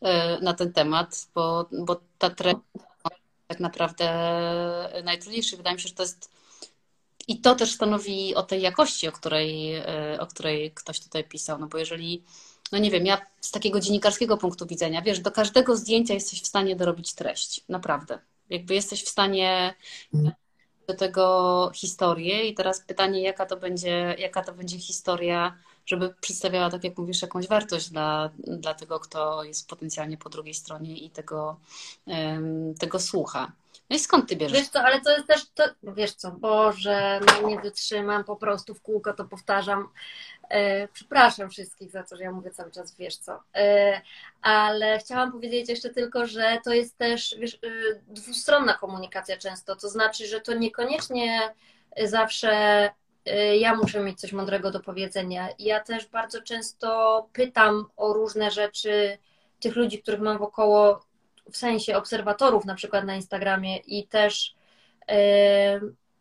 [0.00, 2.56] e, na ten temat, bo, bo ta treść
[3.46, 4.06] tak naprawdę
[5.04, 5.56] najtrudniejsza.
[5.56, 6.30] Wydaje mi się, że to jest
[7.28, 11.58] i to też stanowi o tej jakości, o której, e, o której ktoś tutaj pisał.
[11.58, 12.22] No bo jeżeli,
[12.72, 16.46] no nie wiem, ja z takiego dziennikarskiego punktu widzenia, wiesz, do każdego zdjęcia jesteś w
[16.46, 17.64] stanie dorobić treść.
[17.68, 18.18] Naprawdę.
[18.50, 19.74] Jakby jesteś w stanie
[20.92, 25.54] do tego historię i teraz pytanie, jaka to będzie, jaka to będzie historia,
[25.86, 30.54] żeby przedstawiała, tak jak mówisz, jakąś wartość dla, dla tego, kto jest potencjalnie po drugiej
[30.54, 31.56] stronie i tego,
[32.06, 33.52] um, tego słucha.
[33.90, 34.58] No i skąd ty bierzesz?
[34.58, 38.74] Wiesz co, ale to jest też, to, wiesz co, Boże, no nie wytrzymam, po prostu
[38.74, 39.88] w kółko to powtarzam.
[40.50, 43.42] E, przepraszam wszystkich za to, że ja mówię cały czas, wiesz co.
[43.54, 44.00] E,
[44.42, 47.58] ale chciałam powiedzieć jeszcze tylko, że to jest też wiesz, e,
[48.08, 49.76] dwustronna komunikacja często.
[49.76, 51.54] To znaczy, że to niekoniecznie
[52.04, 52.90] zawsze
[53.58, 55.48] ja muszę mieć coś mądrego do powiedzenia.
[55.58, 59.18] Ja też bardzo często pytam o różne rzeczy
[59.60, 61.04] tych ludzi, których mam wokoło,
[61.52, 64.54] w sensie obserwatorów na przykład na Instagramie i też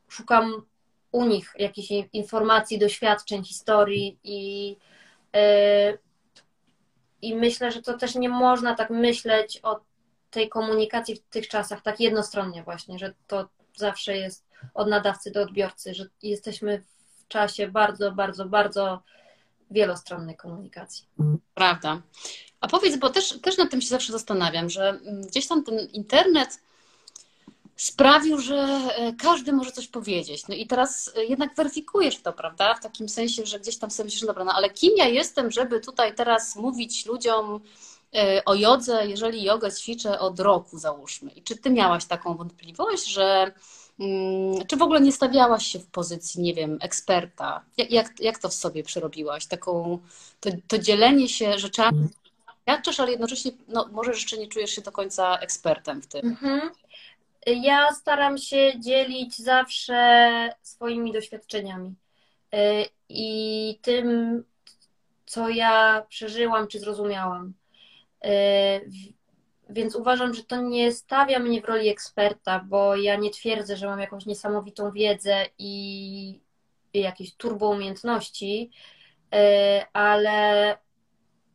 [0.07, 0.65] szukam
[1.11, 4.77] u nich jakichś informacji, doświadczeń, historii i,
[7.21, 9.79] i myślę, że to też nie można tak myśleć o
[10.31, 15.41] tej komunikacji w tych czasach tak jednostronnie właśnie, że to zawsze jest od nadawcy do
[15.41, 16.83] odbiorcy, że jesteśmy
[17.17, 19.03] w czasie bardzo, bardzo, bardzo
[19.71, 21.05] wielostronnej komunikacji.
[21.53, 22.01] Prawda.
[22.61, 25.79] A powiedz, bo też, też nad tym się zawsze zastanawiam, że mm, gdzieś tam ten
[25.79, 26.61] internet
[27.79, 30.47] sprawił, że e, każdy może coś powiedzieć.
[30.47, 32.75] No i teraz e, jednak weryfikujesz to, prawda?
[32.75, 35.79] W takim sensie, że gdzieś tam sobie myślisz, dobra, no ale kim ja jestem, żeby
[35.79, 37.59] tutaj teraz mówić ludziom
[38.15, 41.31] e, o jodze, jeżeli jogę ćwiczę od roku, załóżmy.
[41.31, 43.51] I czy ty miałaś taką wątpliwość, że
[43.99, 47.61] mm, czy w ogóle nie stawiałaś się w pozycji, nie wiem, eksperta?
[47.77, 49.45] Jak, jak, jak to w sobie przerobiłaś?
[49.45, 49.99] Taką,
[50.39, 52.07] to, to dzielenie się rzeczami,
[52.69, 56.27] doświadczasz, ale jednocześnie no, może jeszcze nie czujesz się do końca ekspertem w tym.
[56.27, 56.71] Mhm.
[57.55, 61.95] Ja staram się dzielić zawsze swoimi doświadczeniami
[62.53, 64.43] y, i tym,
[65.25, 67.53] co ja przeżyłam czy zrozumiałam.
[68.25, 68.29] Y,
[69.69, 73.87] więc uważam, że to nie stawia mnie w roli eksperta, bo ja nie twierdzę, że
[73.87, 76.41] mam jakąś niesamowitą wiedzę i
[76.93, 78.71] jakieś turbo umiejętności,
[79.35, 79.37] y,
[79.93, 80.77] ale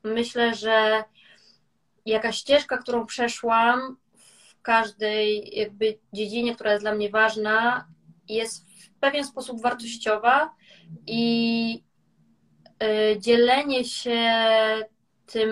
[0.04, 1.04] myślę, że
[2.06, 3.96] jakaś ścieżka, którą przeszłam
[4.64, 7.88] każdej jakby dziedzinie, która jest dla mnie ważna,
[8.28, 10.54] jest w pewien sposób wartościowa
[11.06, 11.84] i
[12.82, 14.22] y, dzielenie się
[15.26, 15.50] tym,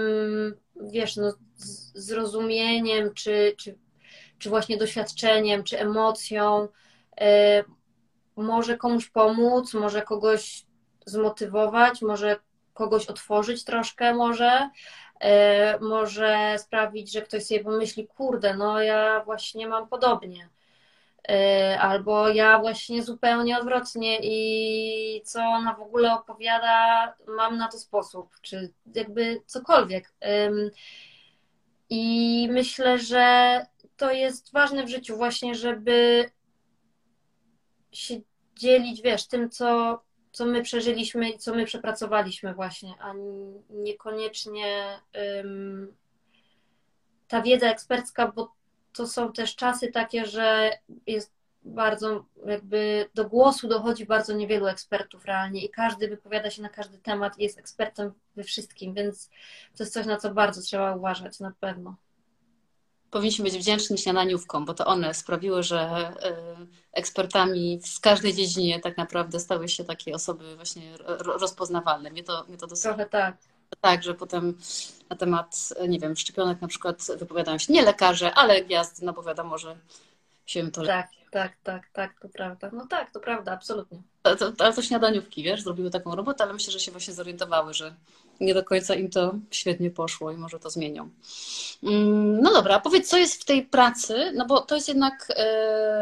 [0.81, 1.33] wiesz, no,
[1.95, 3.79] zrozumieniem, czy, czy,
[4.39, 6.69] czy właśnie doświadczeniem, czy emocją,
[7.21, 7.65] y,
[8.37, 10.67] może komuś pomóc, może kogoś
[11.07, 12.37] zmotywować, może
[12.75, 14.71] kogoś otworzyć troszkę może, e,
[15.81, 20.49] może sprawić, że ktoś sobie pomyśli, kurde, no ja właśnie mam podobnie.
[21.29, 27.79] E, albo ja właśnie zupełnie odwrotnie i co ona w ogóle opowiada, mam na to
[27.79, 30.13] sposób, czy jakby cokolwiek.
[31.91, 36.31] I myślę, że to jest ważne w życiu właśnie, żeby
[37.93, 38.21] się
[38.55, 39.99] dzielić, wiesz, tym, co
[40.33, 43.15] co my przeżyliśmy i co my przepracowaliśmy właśnie, a
[43.71, 45.01] niekoniecznie
[45.37, 45.95] um,
[47.29, 48.53] ta wiedza ekspercka, bo
[48.93, 50.71] to są też czasy takie, że
[51.07, 51.33] jest
[51.65, 56.99] bardzo jakby do głosu dochodzi bardzo niewielu ekspertów realnie i każdy wypowiada się na każdy
[56.99, 59.29] temat i jest ekspertem we wszystkim, więc
[59.77, 61.97] to jest coś, na co bardzo trzeba uważać na pewno
[63.13, 66.37] powinniśmy być wdzięczni śniadaniówkom, bo to one sprawiły, że e,
[66.93, 70.83] ekspertami w każdej dziedzinie tak naprawdę stały się takie osoby właśnie
[71.41, 72.11] rozpoznawalne.
[72.11, 72.83] Mnie to, mnie to dosyć...
[72.83, 73.37] Trochę tak.
[73.81, 74.59] Tak, że potem
[75.11, 79.23] na temat, nie wiem, szczepionek na przykład wypowiadają się nie lekarze, ale gwiazdy, no bo
[79.23, 79.77] wiadomo, że
[80.47, 80.83] się to...
[80.83, 82.71] Tak, tak, tak, tak, to prawda.
[82.73, 84.03] No tak, to prawda, absolutnie.
[84.23, 87.95] Ale to, to śniadaniówki, wiesz, zrobiły taką robotę, ale myślę, że się właśnie zorientowały, że
[88.41, 91.11] nie do końca im to świetnie poszło i może to zmienią.
[91.83, 95.27] Mm, no dobra, powiedz, co jest w tej pracy, no bo to jest jednak,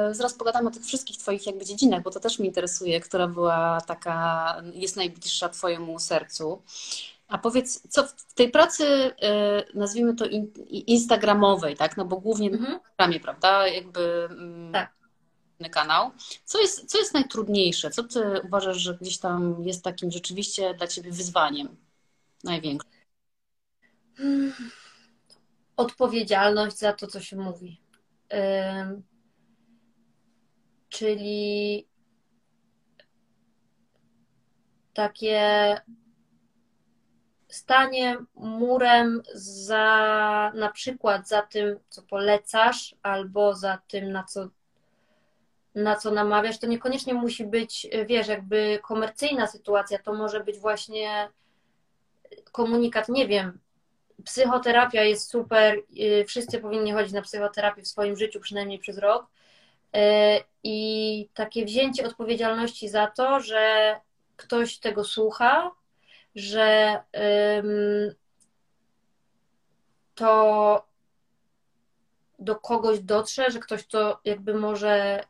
[0.09, 3.27] yy, zaraz pogadamy o tych wszystkich Twoich jakby dziedzinach, bo to też mnie interesuje, która
[3.27, 6.63] była taka, jest najbliższa Twojemu sercu.
[7.29, 12.51] A powiedz, co w tej pracy, yy, nazwijmy to in, instagramowej, tak, no bo głównie
[12.51, 12.71] mhm.
[12.71, 14.29] na Instagramie, prawda, jakby...
[14.67, 15.00] Yy, tak
[15.69, 16.11] kanał.
[16.45, 17.91] Co jest, co jest najtrudniejsze?
[17.91, 21.77] Co ty uważasz, że gdzieś tam jest takim rzeczywiście dla ciebie wyzwaniem
[22.45, 22.91] największym?
[25.77, 27.81] Odpowiedzialność za to, co się mówi.
[30.89, 31.87] czyli
[34.95, 35.77] takie
[37.49, 44.49] stanie murem za na przykład za tym, co polecasz, albo za tym, na co
[45.75, 51.29] na co namawiasz, to niekoniecznie musi być, wiesz, jakby komercyjna sytuacja, to może być właśnie
[52.53, 53.59] komunikat, nie wiem,
[54.25, 59.27] psychoterapia jest super, y, wszyscy powinni chodzić na psychoterapię w swoim życiu przynajmniej przez rok.
[59.97, 60.01] Y,
[60.65, 63.97] I takie wzięcie odpowiedzialności za to, że
[64.37, 65.71] ktoś tego słucha,
[66.35, 67.03] że
[70.15, 70.90] to
[72.41, 75.25] do kogoś dotrze, że ktoś to jakby może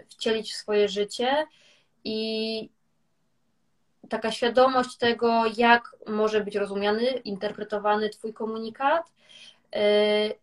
[0.00, 1.46] y, wcielić w swoje życie.
[2.04, 2.70] I
[4.08, 9.12] taka świadomość tego, jak może być rozumiany, interpretowany Twój komunikat
[9.76, 9.78] y,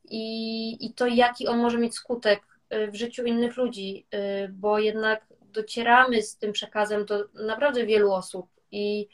[0.09, 2.41] i, i to, jaki on może mieć skutek
[2.73, 4.05] y, w życiu innych ludzi,
[4.49, 8.47] bo jednak docieramy z tym przekazem do naprawdę wielu osób.
[8.71, 9.07] I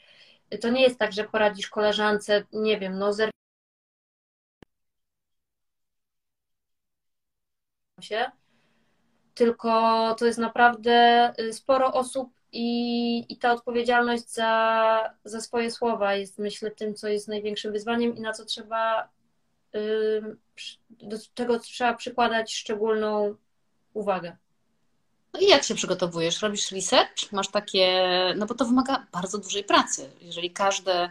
[0.60, 3.12] to nie jest tak, że poradzisz koleżance, nie wiem, no
[8.02, 8.30] się,
[9.34, 16.14] tylko to jest naprawdę y, sporo osób i, i ta odpowiedzialność za, za swoje słowa
[16.14, 19.08] jest, myślę, tym, co jest największym wyzwaniem i na co trzeba,
[20.90, 23.34] do czego trzeba przykładać szczególną
[23.94, 24.36] uwagę.
[25.32, 26.42] No i jak się przygotowujesz?
[26.42, 27.32] Robisz research?
[27.32, 30.10] Masz takie, no bo to wymaga bardzo dużej pracy.
[30.20, 31.10] Jeżeli każde,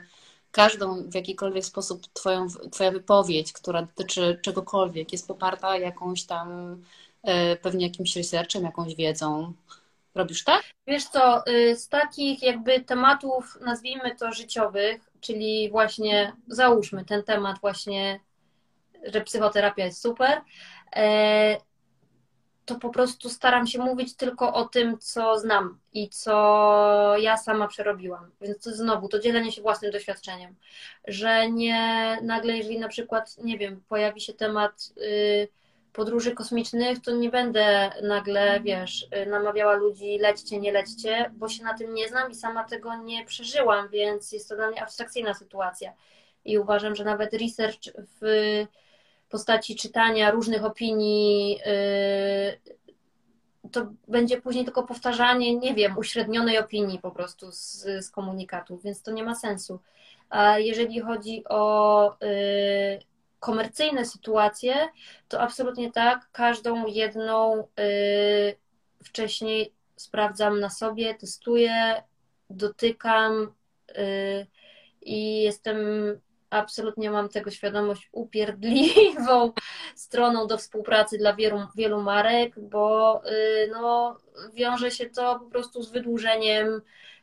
[0.51, 6.77] każdą w jakikolwiek sposób twoją, twoja wypowiedź, która dotyczy czegokolwiek, jest poparta jakąś tam,
[7.23, 9.53] e, pewnie jakimś researchem, jakąś wiedzą,
[10.15, 10.63] robisz tak?
[10.87, 17.59] Wiesz co, y, z takich jakby tematów, nazwijmy to życiowych, czyli właśnie załóżmy ten temat
[17.59, 18.19] właśnie,
[19.03, 20.41] że psychoterapia jest super,
[20.95, 21.57] e,
[22.69, 27.67] to po prostu staram się mówić tylko o tym, co znam i co ja sama
[27.67, 28.31] przerobiłam.
[28.41, 30.55] Więc to znowu to dzielenie się własnym doświadczeniem,
[31.07, 35.47] że nie nagle, jeżeli na przykład, nie wiem, pojawi się temat y,
[35.93, 41.63] podróży kosmicznych, to nie będę nagle, wiesz, y, namawiała ludzi lećcie, nie lećcie, bo się
[41.63, 45.33] na tym nie znam i sama tego nie przeżyłam, więc jest to dla mnie abstrakcyjna
[45.33, 45.93] sytuacja.
[46.45, 47.83] I uważam, że nawet research
[48.21, 48.25] w
[49.29, 51.59] postaci czytania różnych opinii,
[53.65, 58.83] y, to będzie później tylko powtarzanie, nie wiem, uśrednionej opinii po prostu z, z komunikatów,
[58.83, 59.79] więc to nie ma sensu.
[60.29, 62.99] A jeżeli chodzi o y,
[63.39, 64.89] komercyjne sytuacje,
[65.27, 68.55] to absolutnie tak, każdą jedną y,
[69.03, 72.03] wcześniej sprawdzam na sobie, testuję,
[72.49, 73.53] dotykam
[75.01, 75.77] i jestem
[76.49, 79.51] absolutnie mam tego świadomość upierdliwą
[79.95, 84.17] stroną do współpracy dla wielu, wielu marek, bo y, no,
[84.53, 86.81] wiąże się to po prostu z wydłużeniem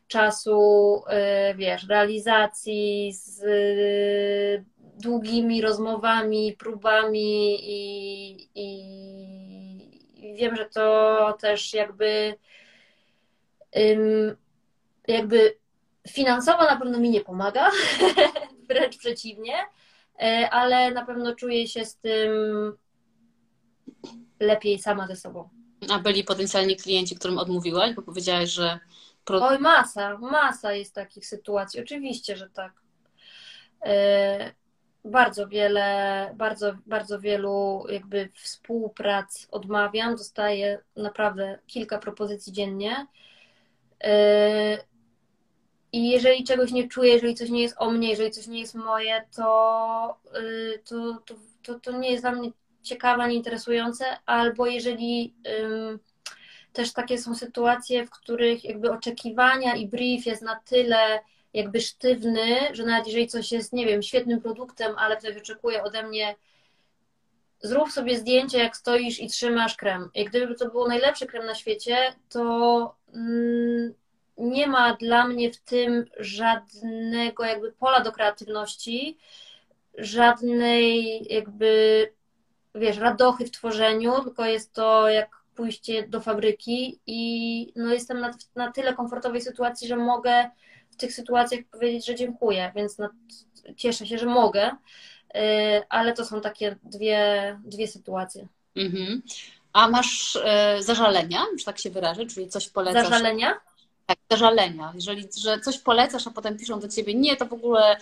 [0.08, 1.02] czasu,
[1.50, 4.64] y, wiesz, realizacji, z y,
[4.98, 12.34] długimi rozmowami, próbami i, i wiem, że to też jakby
[15.08, 15.56] jakby
[16.08, 17.70] finansowo na pewno mi nie pomaga,
[18.68, 19.54] wręcz przeciwnie,
[20.22, 22.32] e, ale na pewno czuję się z tym
[24.40, 25.48] lepiej sama ze sobą.
[25.90, 28.78] A byli potencjalni klienci, którym odmówiłaś, bo powiedziałaś, że.
[29.28, 31.80] Oj, masa, masa jest takich sytuacji.
[31.80, 32.72] Oczywiście, że tak.
[33.84, 34.54] E,
[35.04, 40.16] bardzo wiele, bardzo, bardzo wielu jakby współprac odmawiam.
[40.16, 43.06] Dostaję naprawdę kilka propozycji dziennie.
[45.96, 48.74] I jeżeli czegoś nie czuję, jeżeli coś nie jest o mnie, jeżeli coś nie jest
[48.74, 52.50] moje, to, y, to, to, to, to nie jest dla mnie
[52.82, 55.34] ciekawe ani interesujące, albo jeżeli
[56.72, 61.20] też takie są sytuacje, w których jakby oczekiwania i brief jest na tyle
[61.54, 66.02] jakby sztywny, że nawet jeżeli coś jest, nie wiem, świetnym produktem, ale ktoś oczekuje ode
[66.02, 66.36] mnie
[67.60, 70.10] zrób sobie zdjęcie, jak stoisz i trzymasz krem.
[70.14, 71.96] I gdyby to był najlepszy krem na świecie,
[72.28, 73.94] to mm,
[74.38, 79.18] nie ma dla mnie w tym żadnego jakby pola do kreatywności,
[79.98, 82.12] żadnej jakby,
[82.74, 88.30] wiesz, radochy w tworzeniu, tylko jest to jak pójście do fabryki i no jestem na,
[88.54, 90.50] na tyle komfortowej sytuacji, że mogę
[90.90, 93.08] w tych sytuacjach powiedzieć, że dziękuję, więc no,
[93.76, 95.38] cieszę się, że mogę, y,
[95.88, 98.48] ale to są takie dwie, dwie sytuacje.
[98.76, 99.22] Mhm.
[99.72, 103.08] A masz e, zażalenia, już tak się wyrażę, czyli coś polecasz?
[103.08, 103.60] Zażalenia?
[104.06, 104.92] Tak, zażalenia.
[104.94, 107.96] Jeżeli że coś polecasz, a potem piszą do ciebie, nie, to w ogóle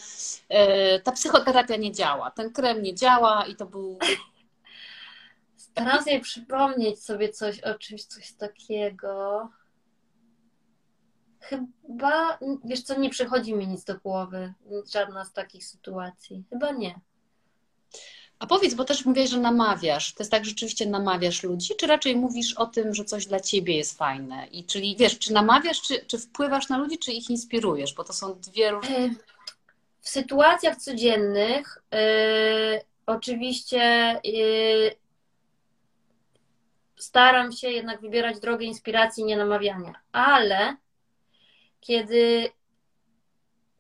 [0.49, 3.99] e, ta psychoterapia nie działa, ten krem nie działa i to był.
[5.57, 9.49] Staram się przypomnieć sobie coś o czymś, coś takiego.
[11.41, 14.55] Chyba, wiesz co, nie przychodzi mi nic do głowy,
[14.93, 16.45] żadna z takich sytuacji.
[16.51, 17.01] Chyba nie.
[18.39, 20.13] A powiedz, bo też mówisz, że namawiasz.
[20.15, 23.41] To jest tak, że rzeczywiście namawiasz ludzi, czy raczej mówisz o tym, że coś dla
[23.41, 24.47] ciebie jest fajne?
[24.47, 27.95] I czyli wiesz, czy namawiasz, czy, czy wpływasz na ludzi, czy ich inspirujesz?
[27.95, 28.97] Bo to są dwie różne.
[28.97, 29.11] E,
[30.01, 31.99] w sytuacjach codziennych yy,
[33.07, 34.97] oczywiście yy,
[36.97, 40.77] staram się jednak wybierać drogę inspiracji, nie namawiania, ale
[41.81, 42.51] kiedy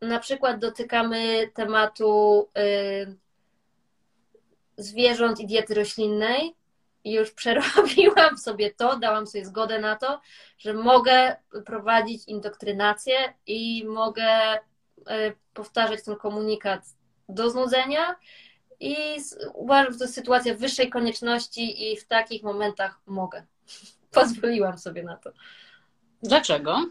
[0.00, 3.16] na przykład dotykamy tematu yy,
[4.76, 6.54] zwierząt i diety roślinnej
[7.04, 10.20] i już przerobiłam sobie to, dałam sobie zgodę na to,
[10.58, 14.58] że mogę prowadzić indoktrynację i mogę
[15.06, 16.84] e, powtarzać ten komunikat
[17.28, 18.16] do znudzenia
[18.80, 18.96] i
[19.54, 23.46] uważam, że to jest sytuacja wyższej konieczności i w takich momentach mogę.
[24.10, 25.30] Pozwoliłam sobie na to.
[26.22, 26.90] Dlaczego?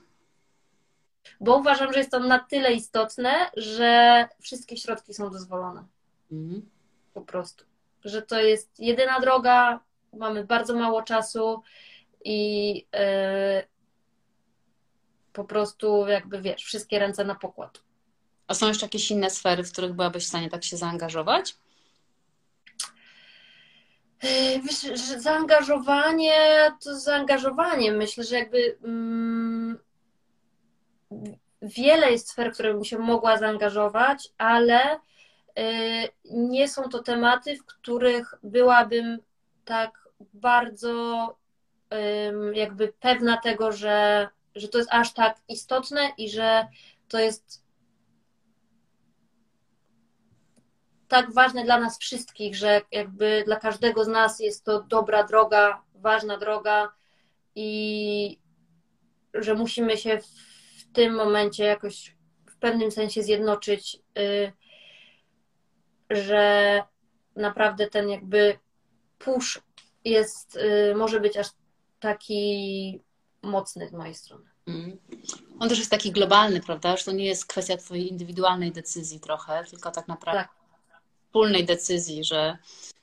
[1.40, 5.86] Bo uważam, że jest to na tyle istotne, że wszystkie środki są dozwolone.
[6.32, 6.70] Mhm.
[7.14, 7.66] Po prostu
[8.06, 9.80] że to jest jedyna droga
[10.14, 11.62] mamy bardzo mało czasu
[12.26, 13.68] i yy,
[15.34, 17.82] po prostu jakby wiesz, wszystkie ręce na pokład.
[18.48, 21.56] A są jeszcze jakieś inne sfery, w których byłabyś w stanie tak się zaangażować?
[24.24, 27.92] Yy, wiesz, że zaangażowanie to zaangażowanie.
[27.92, 29.80] Myślę, że jakby mm,
[31.62, 35.00] wiele jest sfer, w które bym się mogła zaangażować, ale
[36.32, 39.18] nie są to tematy, w których byłabym
[39.66, 41.28] tak bardzo
[42.54, 46.68] jakby pewna tego, że, że to jest aż tak istotne i że
[47.08, 47.64] to jest
[51.08, 55.82] tak ważne dla nas wszystkich, że jakby dla każdego z nas jest to dobra droga,
[55.96, 56.94] ważna droga
[57.56, 58.40] i
[59.34, 60.20] że musimy się
[60.78, 62.16] w tym momencie jakoś
[62.50, 64.52] w pewnym sensie zjednoczyć, y,
[66.16, 66.84] że
[67.36, 68.60] naprawdę ten jakby
[69.20, 69.62] push
[70.06, 71.48] jest, y, może być aż
[72.00, 73.00] taki
[73.42, 74.50] mocny z mojej strony.
[74.68, 74.98] Mm.
[75.60, 76.98] On też jest taki globalny, prawda?
[76.98, 80.50] Że to nie jest kwestia Twojej indywidualnej decyzji trochę, tylko tak naprawdę tak
[81.26, 82.58] wspólnej decyzji, że.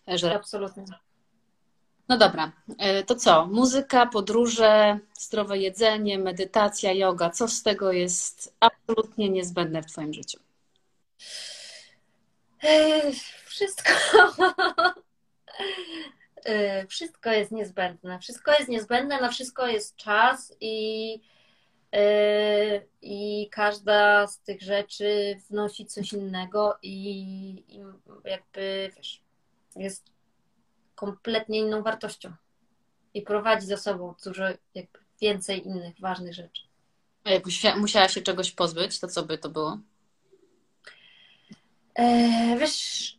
[0.06, 0.34] że...
[0.34, 0.84] Absolutnie.
[2.08, 3.46] No dobra, e, to co?
[3.46, 7.30] Muzyka, podróże, zdrowe jedzenie, medytacja, yoga.
[7.30, 10.38] Co z tego jest absolutnie niezbędne w Twoim życiu?
[13.44, 13.92] Wszystko.
[16.44, 18.18] E, wszystko jest niezbędne.
[18.18, 21.20] Wszystko jest niezbędne, na wszystko jest czas i
[21.92, 27.10] Yy, i każda z tych rzeczy wnosi coś innego i,
[27.68, 27.80] i
[28.24, 29.22] jakby wiesz,
[29.76, 30.10] jest
[30.94, 32.32] kompletnie inną wartością
[33.14, 34.44] i prowadzi za sobą dużo
[34.74, 36.62] jakby więcej innych ważnych rzeczy.
[37.24, 37.44] A jak
[37.76, 39.78] musiała się czegoś pozbyć, to co by to było?
[41.94, 43.18] Eee, wiesz,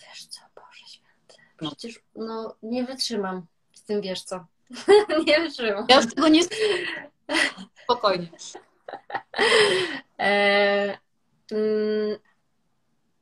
[0.00, 1.70] wiesz co, Boże Święty, no.
[1.70, 4.46] przecież no, nie wytrzymam z tym, wiesz co.
[5.26, 5.86] nie wytrzymam.
[5.88, 6.42] Ja już tego nie
[7.84, 8.28] Spokojnie.
[10.18, 10.98] E,
[11.52, 12.18] mm,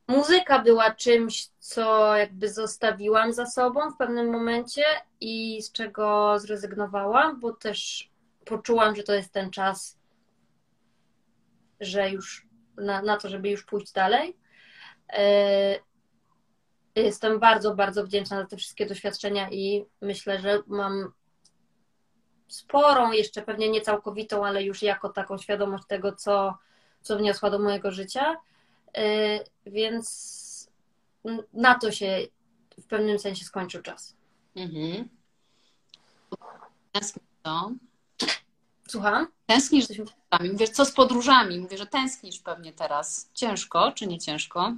[0.07, 4.83] muzyka była czymś, co jakby zostawiłam za sobą w pewnym momencie
[5.21, 8.09] i z czego zrezygnowałam, bo też
[8.45, 9.97] poczułam, że to jest ten czas,
[11.79, 12.47] że już
[12.77, 14.37] na, na to, żeby już pójść dalej.
[15.15, 15.79] E,
[16.95, 21.11] jestem bardzo, bardzo wdzięczna za te wszystkie doświadczenia i myślę, że mam
[22.47, 26.57] sporą, jeszcze pewnie nie całkowitą, ale już jako taką świadomość tego, co,
[27.01, 28.35] co wniosła do mojego życia.
[28.97, 30.35] Y, więc
[31.53, 32.27] na to się
[32.77, 34.15] w pewnym sensie skończył czas.
[34.55, 35.09] Mhm.
[36.91, 37.71] Tęsknisz to?
[38.87, 39.27] Słucham?
[39.45, 40.51] Tęsknisz za podróżami.
[40.51, 41.59] Mówisz, co z podróżami?
[41.59, 43.29] Mówię, że tęsknisz pewnie teraz.
[43.33, 44.73] Ciężko, czy nie ciężko?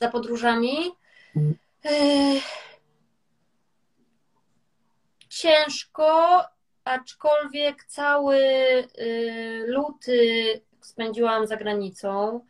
[0.00, 0.76] Za podróżami?
[1.86, 2.40] Y,
[5.28, 6.40] ciężko,
[6.84, 12.40] aczkolwiek cały y, luty spędziłam za granicą,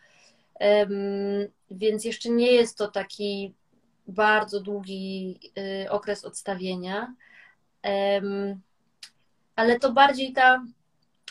[1.71, 3.55] więc jeszcze nie jest to taki
[4.07, 5.41] bardzo długi
[5.85, 7.15] y, okres odstawienia.
[9.57, 10.65] Ale to bardziej ta,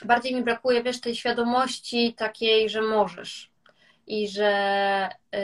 [0.06, 3.55] bardziej mi brakuje, wiesz, tej świadomości takiej, że możesz
[4.08, 5.40] i że, y,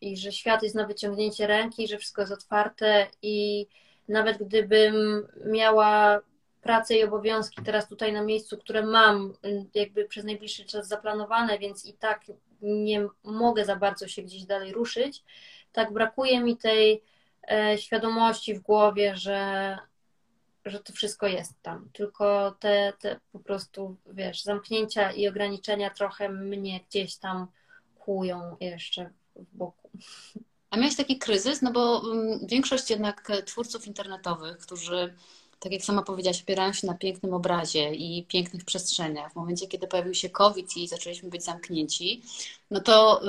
[0.00, 3.66] i że świat jest na wyciągnięcie ręki, że wszystko jest otwarte i
[4.08, 6.20] nawet gdybym miała
[6.60, 9.32] pracę i obowiązki teraz tutaj na miejscu, które mam
[9.74, 12.24] jakby przez najbliższy czas zaplanowane, więc i tak
[12.62, 15.24] nie mogę za bardzo się gdzieś dalej ruszyć,
[15.72, 17.02] tak brakuje mi tej
[17.50, 19.78] e, świadomości w głowie, że,
[20.64, 21.88] że to wszystko jest tam.
[21.92, 27.46] Tylko te, te po prostu, wiesz, zamknięcia i ograniczenia trochę mnie gdzieś tam
[28.04, 29.90] kłują jeszcze w boku.
[30.70, 31.62] A miałeś taki kryzys?
[31.62, 35.14] No bo mm, większość jednak twórców internetowych, którzy
[35.62, 39.32] tak jak sama powiedziałaś, opierają się na pięknym obrazie i pięknych przestrzeniach.
[39.32, 42.22] W momencie, kiedy pojawił się COVID i zaczęliśmy być zamknięci,
[42.70, 43.20] no to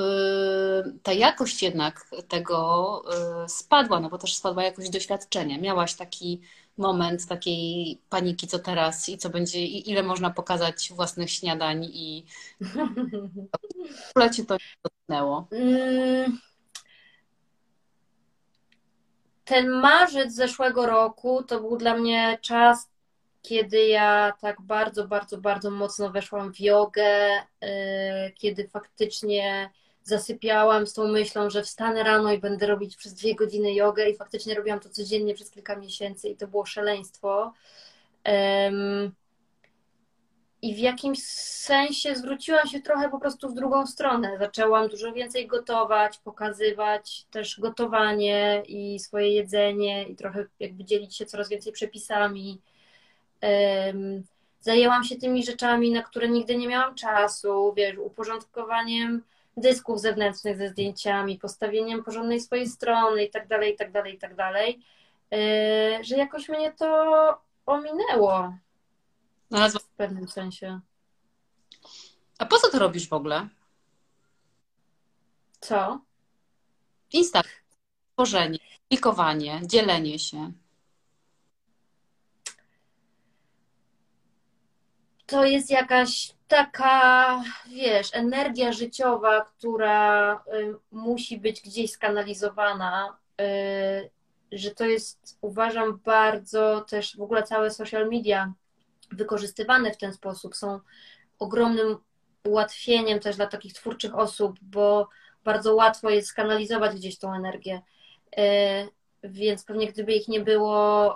[0.85, 3.03] yy, ta jakość jednak tego
[3.41, 5.57] yy, spadła, no bo też spadła jakość doświadczenia.
[5.57, 6.41] Miałaś taki
[6.77, 12.25] moment takiej paniki, co teraz i co będzie, i ile można pokazać własnych śniadań i
[12.61, 15.47] w ogóle cię to dotknęło.
[15.51, 16.37] Mm
[19.45, 22.89] ten marzec zeszłego roku to był dla mnie czas,
[23.41, 27.67] kiedy ja tak bardzo, bardzo, bardzo mocno weszłam w jogę, y,
[28.35, 29.69] kiedy faktycznie
[30.03, 34.15] zasypiałam z tą myślą, że wstanę rano i będę robić przez dwie godziny jogę i
[34.15, 37.53] faktycznie robiłam to codziennie przez kilka miesięcy i to było szaleństwo.
[40.63, 44.37] i w jakimś sensie zwróciłam się trochę po prostu w drugą stronę.
[44.39, 51.25] Zaczęłam dużo więcej gotować, pokazywać też gotowanie i swoje jedzenie i trochę jakby dzielić się
[51.25, 52.61] coraz więcej przepisami.
[54.59, 59.23] Zajęłam się tymi rzeczami, na które nigdy nie miałam czasu, wiesz, uporządkowaniem
[59.57, 64.17] dysków zewnętrznych ze zdjęciami, postawieniem porządnej swojej strony i tak dalej, i tak dalej, i
[64.17, 64.79] tak dalej,
[65.33, 68.57] e, że jakoś mnie to ominęło.
[69.49, 69.79] Znalazła...
[69.79, 70.79] W pewnym sensie.
[72.39, 73.47] A po co to robisz w ogóle?
[75.59, 76.01] Co?
[77.13, 77.41] Insta.
[78.13, 80.51] Tworzenie, klikowanie, dzielenie się.
[85.33, 94.09] To jest jakaś taka, wiesz, energia życiowa, która y, musi być gdzieś skanalizowana, y,
[94.51, 98.53] że to jest, uważam, bardzo też w ogóle całe social media
[99.11, 100.79] wykorzystywane w ten sposób są
[101.39, 101.97] ogromnym
[102.43, 105.09] ułatwieniem też dla takich twórczych osób, bo
[105.43, 107.81] bardzo łatwo jest skanalizować gdzieś tą energię.
[108.37, 108.87] E,
[109.23, 111.13] więc pewnie gdyby ich nie było,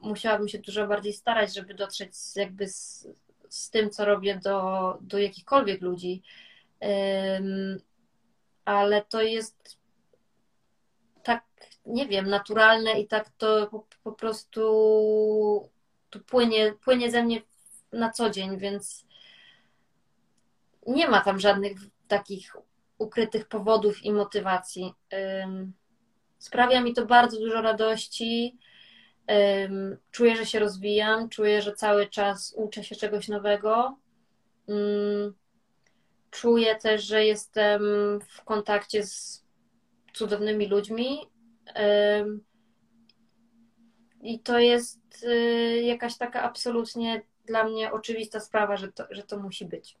[0.00, 3.08] musiałabym się dużo bardziej starać, żeby dotrzeć jakby z,
[3.48, 6.22] z tym, co robię do, do jakichkolwiek ludzi.
[8.64, 9.78] Ale to jest
[11.22, 11.44] tak,
[11.86, 14.60] nie wiem, naturalne i tak to po, po prostu
[16.10, 17.42] to płynie, płynie ze mnie
[17.92, 19.06] na co dzień, więc
[20.86, 21.78] nie ma tam żadnych
[22.08, 22.56] takich
[22.98, 24.94] ukrytych powodów i motywacji.
[26.38, 28.56] Sprawia mi to bardzo dużo radości.
[30.10, 33.98] Czuję, że się rozwijam, czuję, że cały czas uczę się czegoś nowego.
[36.30, 37.82] Czuję też, że jestem
[38.28, 39.44] w kontakcie z
[40.14, 41.18] cudownymi ludźmi.
[44.22, 49.38] I to jest y, jakaś taka absolutnie dla mnie oczywista sprawa, że to, że to
[49.38, 49.96] musi być.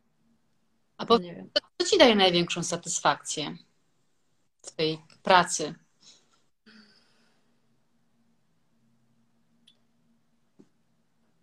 [0.96, 1.18] A po,
[1.78, 3.56] co ci daje największą satysfakcję
[4.62, 5.74] w tej pracy?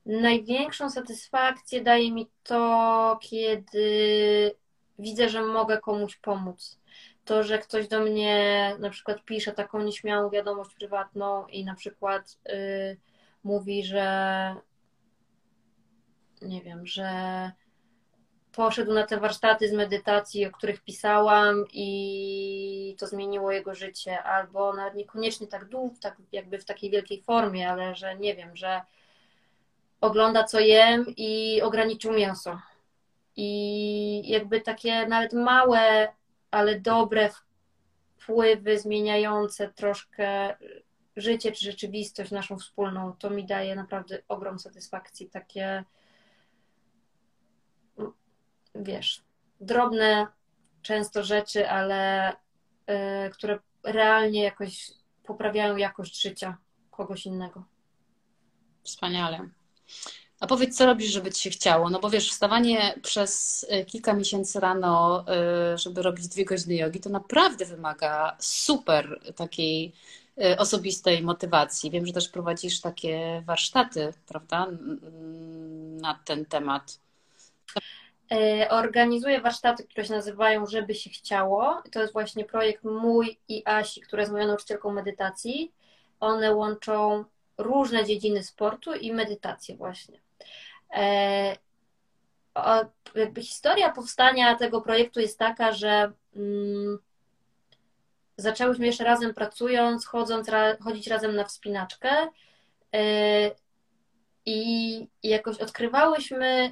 [0.06, 4.56] Największą satysfakcję daje mi to, kiedy
[5.00, 6.80] widzę, że mogę komuś pomóc.
[7.26, 12.38] To, że ktoś do mnie na przykład pisze taką nieśmiałą wiadomość prywatną i na przykład
[12.50, 12.98] y,
[13.44, 14.56] mówi, że
[16.42, 17.52] nie wiem, że
[18.52, 24.74] poszedł na te warsztaty z medytacji, o których pisałam i to zmieniło jego życie, albo
[24.74, 28.82] nawet niekoniecznie tak długo, tak jakby w takiej wielkiej formie, ale że nie wiem, że
[30.04, 32.60] ogląda co jem i ograniczył mięso.
[33.36, 36.14] I jakby takie nawet małe
[36.54, 37.30] ale dobre
[38.18, 40.56] wpływy zmieniające troszkę
[41.16, 45.30] życie czy rzeczywistość naszą wspólną, to mi daje naprawdę ogrom satysfakcji.
[45.30, 45.84] Takie,
[48.76, 49.24] wiesz,
[49.60, 50.28] drobne
[50.82, 54.92] często rzeczy, ale y, które realnie jakoś
[55.24, 56.58] poprawiają jakość życia
[56.92, 57.64] kogoś innego.
[58.84, 59.50] Wspaniale.
[60.40, 61.90] A powiedz, co robisz, żeby ci się chciało?
[61.90, 65.26] No bo wiesz, wstawanie przez y, kilka miesięcy rano,
[65.74, 69.94] y, żeby robić dwie godziny jogi, to naprawdę wymaga super takiej
[70.44, 71.92] y, osobistej motywacji.
[71.92, 74.68] Wiem, że też prowadzisz takie warsztaty, prawda,
[76.02, 77.00] na ten temat.
[78.32, 81.82] E, organizuję warsztaty, które się nazywają Żeby się chciało.
[81.92, 85.72] To jest właśnie projekt mój i Asi, która jest moją nauczycielką medytacji.
[86.20, 87.26] One łączą
[87.58, 90.20] różne dziedziny sportu i medytację właśnie.
[90.94, 91.56] E,
[93.42, 97.00] historia powstania tego projektu jest taka, że mm,
[98.38, 100.48] zaczęłyśmy jeszcze razem pracując, chodząc,
[100.84, 102.28] chodzić razem na wspinaczkę
[102.94, 103.52] e,
[104.46, 106.72] i jakoś odkrywałyśmy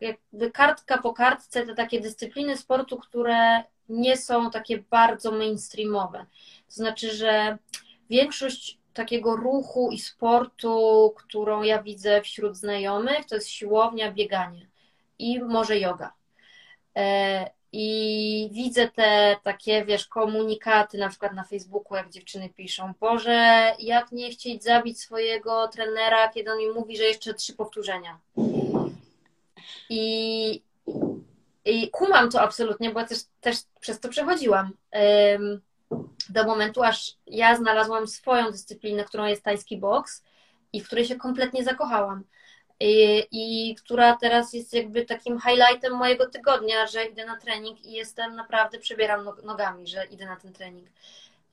[0.00, 6.26] jakby kartka po kartce te takie dyscypliny sportu, które nie są takie bardzo mainstreamowe.
[6.66, 7.58] To znaczy, że
[8.10, 14.66] większość takiego ruchu i sportu, którą ja widzę wśród znajomych, to jest siłownia, bieganie
[15.18, 16.12] i może yoga.
[16.96, 23.72] E, I widzę te takie, wiesz, komunikaty na przykład na Facebooku, jak dziewczyny piszą, Boże,
[23.78, 28.18] jak nie chcieć zabić swojego trenera, kiedy on mi mówi, że jeszcze trzy powtórzenia.
[29.90, 30.62] I,
[31.64, 34.72] i kumam to absolutnie, bo też, też przez to przechodziłam
[36.30, 40.24] do momentu, aż ja znalazłam swoją dyscyplinę, którą jest tajski boks
[40.72, 42.24] i w której się kompletnie zakochałam.
[42.80, 47.92] I, I, która teraz jest jakby takim highlightem mojego tygodnia, że idę na trening i
[47.92, 50.88] jestem naprawdę, przebieram nogami, że idę na ten trening.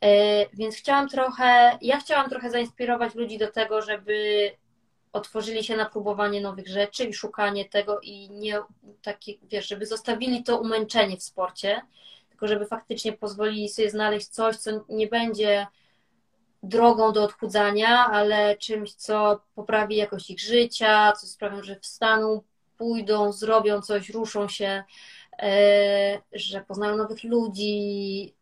[0.01, 0.09] E,
[0.53, 4.51] więc chciałam trochę, ja chciałam trochę zainspirować ludzi do tego, żeby
[5.13, 8.59] otworzyli się na próbowanie nowych rzeczy i szukanie tego i nie
[9.01, 11.81] takie, wiesz, żeby zostawili to umęczenie w sporcie,
[12.39, 15.67] tylko żeby faktycznie pozwolili sobie znaleźć coś, co nie będzie
[16.63, 22.41] drogą do odchudzania, ale czymś, co poprawi jakość ich życia, co sprawi, że wstaną,
[22.77, 24.83] pójdą, zrobią coś, ruszą się,
[25.39, 28.33] e, że poznają nowych ludzi,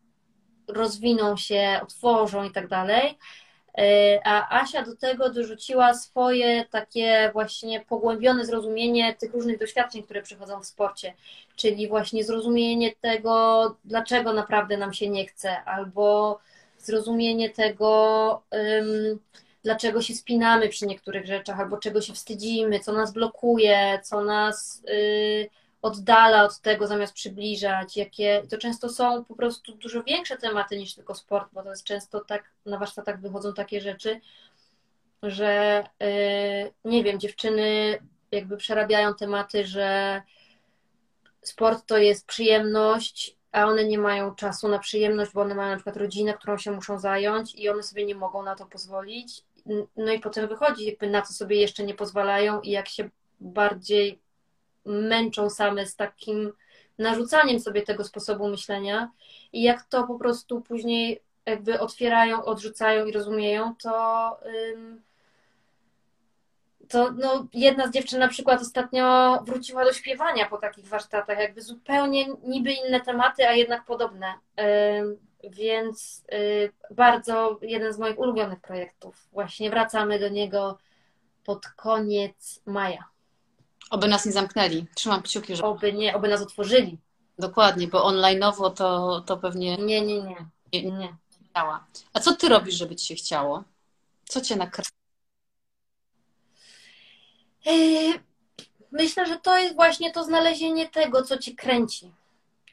[0.68, 3.18] rozwiną się, otworzą i tak dalej.
[3.78, 10.22] E, a Asia do tego dorzuciła swoje takie właśnie pogłębione zrozumienie tych różnych doświadczeń, które
[10.22, 11.14] przychodzą w sporcie,
[11.56, 16.38] czyli właśnie zrozumienie tego, dlaczego naprawdę nam się nie chce, albo
[16.78, 18.42] zrozumienie tego,
[19.64, 24.82] dlaczego się spinamy przy niektórych rzeczach, albo czego się wstydzimy, co nas blokuje, co nas
[24.88, 25.50] y,
[25.82, 30.94] oddala od tego zamiast przybliżać, jakie to często są po prostu dużo większe tematy niż
[30.94, 34.20] tylko sport, bo to jest często tak, na warsztatach wychodzą takie rzeczy,
[35.22, 37.98] że y, nie wiem, dziewczyny
[38.30, 40.22] jakby przerabiają tematy, że
[41.42, 45.76] sport to jest przyjemność, a one nie mają czasu na przyjemność, bo one mają na
[45.76, 49.42] przykład rodzinę, którą się muszą zająć i one sobie nie mogą na to pozwolić.
[49.96, 53.10] No i potem wychodzi, jakby na co sobie jeszcze nie pozwalają i jak się
[53.40, 54.18] bardziej
[54.88, 56.52] męczą same z takim
[56.98, 59.10] narzucaniem sobie tego sposobu myślenia
[59.52, 64.36] i jak to po prostu później jakby otwierają, odrzucają i rozumieją, to
[66.88, 71.62] to no, jedna z dziewczyn na przykład ostatnio wróciła do śpiewania po takich warsztatach, jakby
[71.62, 74.34] zupełnie niby inne tematy, a jednak podobne.
[75.44, 79.28] Więc y, bardzo jeden z moich ulubionych projektów.
[79.32, 80.78] Właśnie wracamy do niego
[81.44, 83.04] pod koniec maja.
[83.90, 84.86] Oby nas nie zamknęli.
[84.94, 85.64] Trzymam kciuki, że.
[85.64, 86.98] Oby nie, oby nas otworzyli.
[87.38, 89.76] Dokładnie, bo online'owo to, to pewnie.
[89.76, 90.46] Nie, nie, nie.
[90.72, 90.82] nie.
[90.82, 91.16] nie.
[92.12, 93.64] A co ty robisz, żeby ci się chciało?
[94.24, 94.90] Co cię nakręca?
[97.66, 98.20] Yy,
[98.92, 102.12] myślę, że to jest właśnie to znalezienie tego, co ci kręci.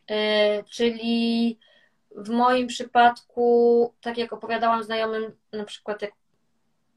[0.10, 1.58] Yy, czyli
[2.16, 6.12] w moim przypadku, tak jak opowiadałam znajomym, na przykład jak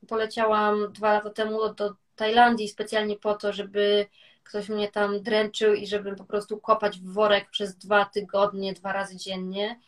[0.08, 4.06] poleciałam dwa lata temu do Tajlandii specjalnie po to, żeby
[4.44, 8.92] ktoś mnie tam dręczył i żebym po prostu kopać w worek przez dwa tygodnie, dwa
[8.92, 9.80] razy dziennie,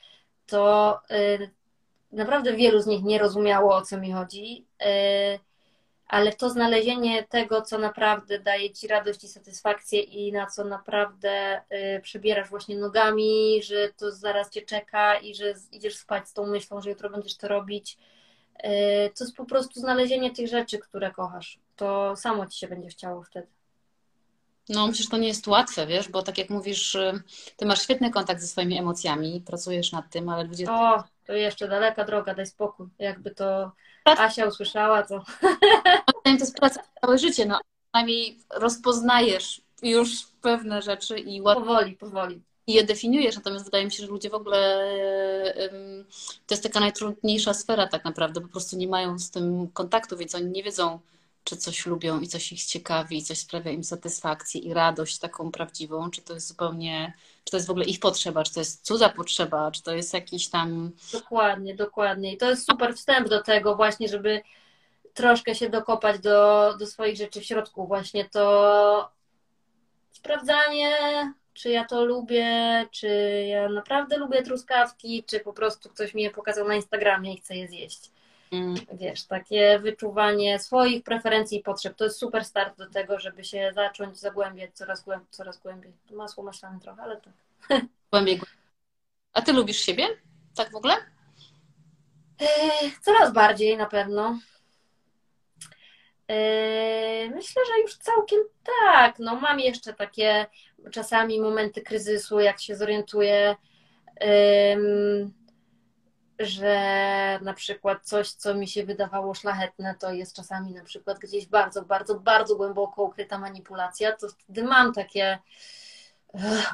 [0.46, 1.50] to yy,
[2.12, 4.66] naprawdę wielu z nich nie rozumiało, o co mi chodzi
[6.10, 11.60] ale to znalezienie tego, co naprawdę daje ci radość i satysfakcję i na co naprawdę
[11.96, 16.46] y, przebierasz właśnie nogami, że to zaraz cię czeka i że idziesz spać z tą
[16.46, 17.98] myślą, że jutro będziesz to robić.
[18.58, 21.58] Y, to jest po prostu znalezienie tych rzeczy, które kochasz.
[21.80, 23.46] To samo ci się będzie chciało wtedy.
[24.68, 27.22] No, myślę, że to nie jest łatwe, wiesz, bo tak jak mówisz, y,
[27.56, 30.70] ty masz świetny kontakt ze swoimi emocjami, pracujesz nad tym, ale ludzie.
[30.70, 32.86] O, to jeszcze daleka droga, daj spokój.
[32.98, 33.72] Jakby to
[34.04, 35.24] Asia usłyszała, to.
[36.24, 37.60] To jest praca całe życie, no
[37.92, 41.60] przynajmniej rozpoznajesz już pewne rzeczy i łatwo.
[41.60, 42.42] Powoli, powoli.
[42.66, 44.84] I je definiujesz, natomiast wydaje mi się, że ludzie w ogóle
[46.46, 50.34] to jest taka najtrudniejsza sfera tak naprawdę, po prostu nie mają z tym kontaktu, więc
[50.34, 51.00] oni nie wiedzą,
[51.44, 55.50] czy coś lubią i coś ich ciekawi, i coś sprawia im satysfakcję i radość taką
[55.50, 57.12] prawdziwą, czy to jest zupełnie,
[57.44, 60.14] czy to jest w ogóle ich potrzeba, czy to jest cudza potrzeba, czy to jest
[60.14, 60.90] jakiś tam.
[61.12, 62.32] Dokładnie, dokładnie.
[62.32, 64.42] I to jest super wstęp do tego, właśnie, żeby
[65.14, 67.86] troszkę się dokopać do, do swoich rzeczy w środku.
[67.86, 69.10] Właśnie to
[70.10, 70.92] sprawdzanie,
[71.54, 73.08] czy ja to lubię, czy
[73.48, 77.56] ja naprawdę lubię truskawki, czy po prostu ktoś mi je pokazał na Instagramie i chce
[77.56, 78.10] je zjeść.
[78.50, 78.74] Mm.
[78.92, 83.72] Wiesz, takie wyczuwanie swoich preferencji i potrzeb to jest super start do tego, żeby się
[83.74, 85.92] zacząć zagłębiać coraz, głęb coraz głębiej.
[86.10, 87.32] Masło maślane trochę, ale tak.
[88.12, 88.40] Głębiej.
[89.32, 90.08] A ty lubisz siebie?
[90.54, 90.94] Tak w ogóle?
[93.02, 94.38] Coraz bardziej na pewno.
[96.28, 99.18] Yy, myślę, że już całkiem tak.
[99.18, 100.46] No, mam jeszcze takie
[100.92, 103.56] czasami momenty kryzysu, jak się zorientuję,
[106.40, 111.46] że na przykład coś, co mi się wydawało szlachetne, to jest czasami na przykład gdzieś
[111.46, 115.38] bardzo, bardzo, bardzo głęboko ukryta manipulacja, to wtedy mam takie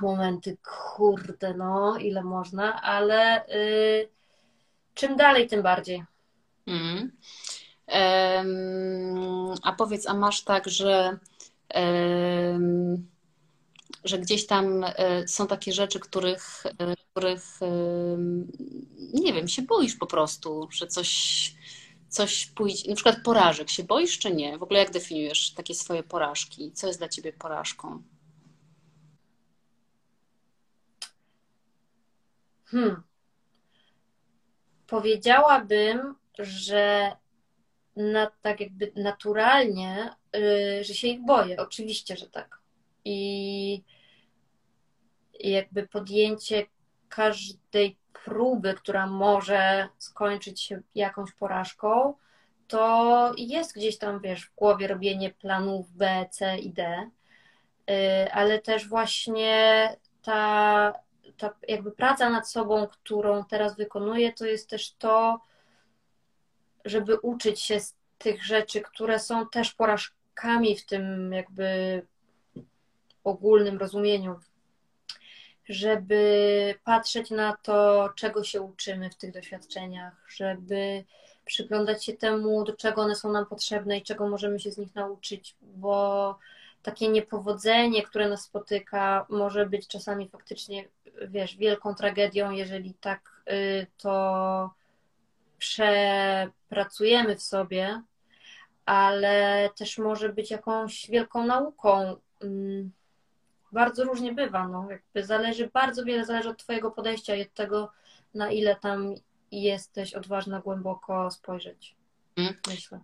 [0.02, 0.56] momenty,
[0.96, 4.08] kurde, no, ile można, ale yy,
[4.94, 6.04] czym dalej, tym bardziej.
[6.66, 7.12] Mm.
[9.62, 11.18] A powiedz, a masz tak, że,
[14.08, 17.60] że gdzieś tam e, są takie rzeczy, których, e, których
[19.14, 21.52] nie wiem, się boisz po prostu, że coś,
[22.08, 24.58] coś pójdzie, na przykład porażek, się boisz czy nie?
[24.58, 26.72] W ogóle jak definiujesz takie swoje porażki?
[26.72, 28.02] Co jest dla ciebie porażką?
[32.64, 33.02] Hmm.
[34.86, 37.16] Powiedziałabym, że
[37.96, 41.56] na, tak jakby naturalnie y, że się ich boję.
[41.56, 42.58] Oczywiście, że tak.
[43.04, 43.82] I
[45.40, 46.66] jakby podjęcie
[47.08, 52.14] każdej próby, która może skończyć się jakąś porażką,
[52.68, 57.10] to jest gdzieś tam, wiesz, w głowie robienie planów B, C i D,
[57.90, 60.92] y, ale też właśnie ta,
[61.36, 65.40] ta jakby praca nad sobą, którą teraz wykonuję, to jest też to,
[66.84, 72.02] żeby uczyć się z tych rzeczy, które są też porażkami w tym jakby
[73.24, 74.36] ogólnym rozumieniu,
[75.68, 81.04] żeby patrzeć na to, czego się uczymy w tych doświadczeniach, żeby
[81.44, 84.94] przyglądać się temu, do czego one są nam potrzebne i czego możemy się z nich
[84.94, 86.38] nauczyć, bo
[86.82, 90.88] takie niepowodzenie, które nas spotyka, może być czasami faktycznie,
[91.28, 94.70] wiesz, wielką tragedią, jeżeli tak y, to
[95.58, 98.02] przepracujemy w sobie,
[98.86, 102.16] ale też może być jakąś wielką nauką.
[103.76, 107.54] Mm, bardzo różnie bywa, no, jakby zależy, bardzo wiele zależy od Twojego podejścia i od
[107.54, 107.92] tego,
[108.34, 109.14] na ile tam
[109.52, 111.96] jesteś odważna głęboko spojrzeć.
[112.36, 112.54] Hmm.
[112.68, 113.00] Myślę.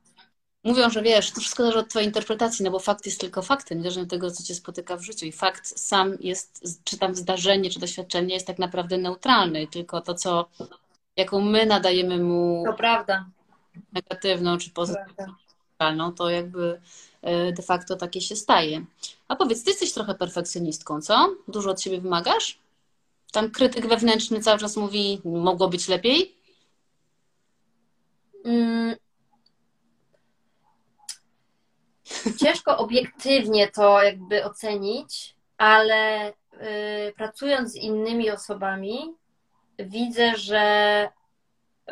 [0.64, 3.78] Mówią, że wiesz, to wszystko zależy od Twojej interpretacji, no bo fakt jest tylko faktem,
[3.78, 5.26] niezależnie od tego, co Cię spotyka w życiu.
[5.26, 10.14] I fakt sam jest, czy tam zdarzenie, czy doświadczenie jest tak naprawdę neutralny, tylko to,
[10.14, 10.48] co,
[11.16, 12.62] jaką my nadajemy mu.
[12.66, 13.26] To prawda.
[13.92, 16.80] Negatywną, czy pozytywną, to jakby
[17.52, 18.84] de facto takie się staje.
[19.28, 21.36] A powiedz, Ty jesteś trochę perfekcjonistką, co?
[21.48, 22.58] Dużo od siebie wymagasz?
[23.32, 26.36] Tam krytyk wewnętrzny cały czas mówi, mogło być lepiej?
[28.44, 28.96] Mm.
[32.40, 39.14] Ciężko obiektywnie to jakby ocenić, ale y, pracując z innymi osobami,
[39.78, 41.08] widzę, że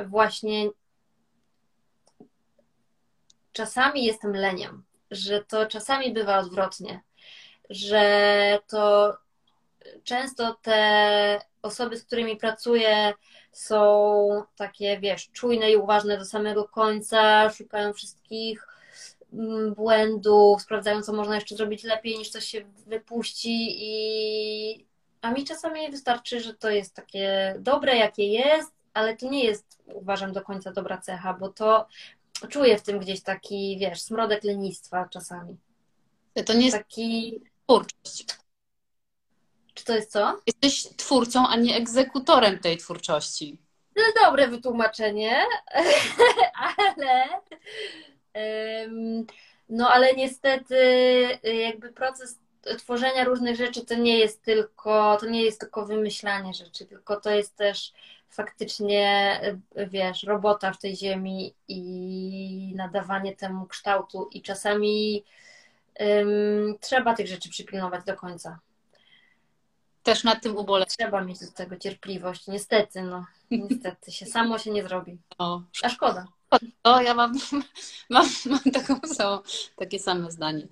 [0.06, 0.70] właśnie
[3.52, 7.00] czasami jestem leniem, że to czasami bywa odwrotnie,
[7.70, 9.16] że to
[10.04, 13.12] często te osoby, z którymi pracuję,
[13.52, 18.68] są takie, wiesz, czujne i uważne do samego końca, szukają wszystkich
[19.32, 24.86] mm, błędów, sprawdzają, co można jeszcze zrobić lepiej, niż coś się wypuści i
[25.22, 29.82] a mi czasami wystarczy, że to jest takie dobre, jakie jest, ale to nie jest,
[29.94, 31.86] uważam, do końca dobra cecha, bo to
[32.49, 35.57] czuję w tym gdzieś taki, wiesz, smrodek lenistwa czasami.
[36.47, 38.26] To nie jest taki twórczość.
[39.74, 40.41] Czy to jest co?
[40.47, 43.59] Jesteś twórcą, a nie egzekutorem tej twórczości.
[43.97, 45.45] No dobre wytłumaczenie,
[46.95, 47.28] ale
[49.68, 50.76] no ale niestety
[51.43, 52.38] jakby proces
[52.78, 57.30] tworzenia różnych rzeczy to nie jest tylko, to nie jest tylko wymyślanie rzeczy, tylko to
[57.30, 57.93] jest też
[58.30, 59.40] faktycznie,
[59.76, 65.24] wiesz, robota w tej ziemi i nadawanie temu kształtu i czasami
[66.80, 68.58] trzeba tych rzeczy przypilnować do końca.
[70.02, 70.88] Też nad tym ubolewam.
[70.88, 72.46] Trzeba mieć do tego cierpliwość.
[72.46, 73.26] Niestety, no.
[73.50, 75.18] Niestety się samo się nie zrobi.
[75.38, 75.62] O.
[75.82, 76.26] A szkoda.
[76.82, 77.32] To ja mam,
[78.10, 79.38] mam, mam taką samą,
[79.76, 80.66] takie same zdanie.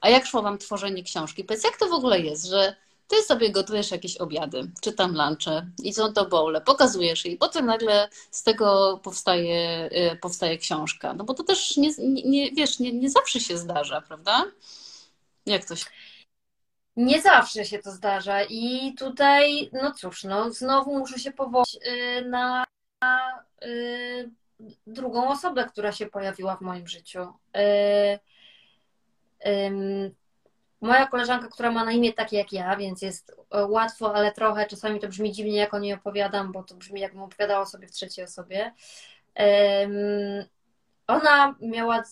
[0.00, 1.44] A jak szło Wam tworzenie książki?
[1.44, 2.76] Powiedz, jak to w ogóle jest, że
[3.08, 7.36] Ty sobie gotujesz jakieś obiady, czy tam lunche i są to bowle, pokazujesz je i
[7.36, 11.14] potem nagle z tego powstaje, y, powstaje książka.
[11.14, 11.90] No bo to też nie,
[12.24, 14.44] nie wiesz, nie, nie zawsze się zdarza, prawda?
[15.46, 15.86] Jak to się...
[16.96, 22.24] Nie zawsze się to zdarza i tutaj, no cóż, no znowu muszę się powołać y,
[22.24, 22.64] na
[23.64, 24.30] y,
[24.86, 27.32] drugą osobę, która się pojawiła w moim życiu.
[30.84, 34.66] Moja koleżanka, która ma na imię takie jak ja, więc jest e, łatwo, ale trochę
[34.66, 37.92] czasami to brzmi dziwnie, jak o niej opowiadam, bo to brzmi, jakbym opowiadała sobie w
[37.92, 38.72] trzeciej osobie.
[41.06, 42.02] Ona miała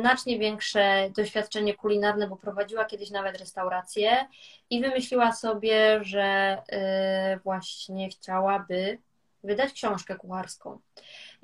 [0.00, 4.26] znacznie większe doświadczenie kulinarne, bo prowadziła kiedyś nawet restaurację
[4.70, 6.22] i wymyśliła sobie, że
[6.68, 8.98] e, właśnie chciałaby
[9.44, 10.80] wydać książkę kucharską.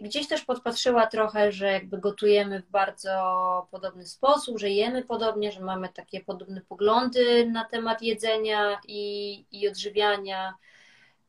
[0.02, 5.60] Gdzieś też podpatrzyła trochę, że jakby gotujemy w bardzo podobny sposób, że jemy podobnie, że
[5.60, 10.54] mamy takie podobne poglądy na temat jedzenia i, i odżywiania.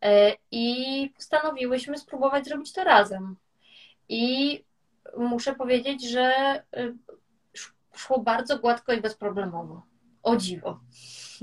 [0.02, 3.36] E, I postanowiłyśmy spróbować zrobić to razem.
[4.10, 4.64] I
[5.18, 6.64] muszę powiedzieć, że e,
[7.96, 9.82] szło bardzo gładko i bezproblemowo.
[10.24, 10.80] O dziwo.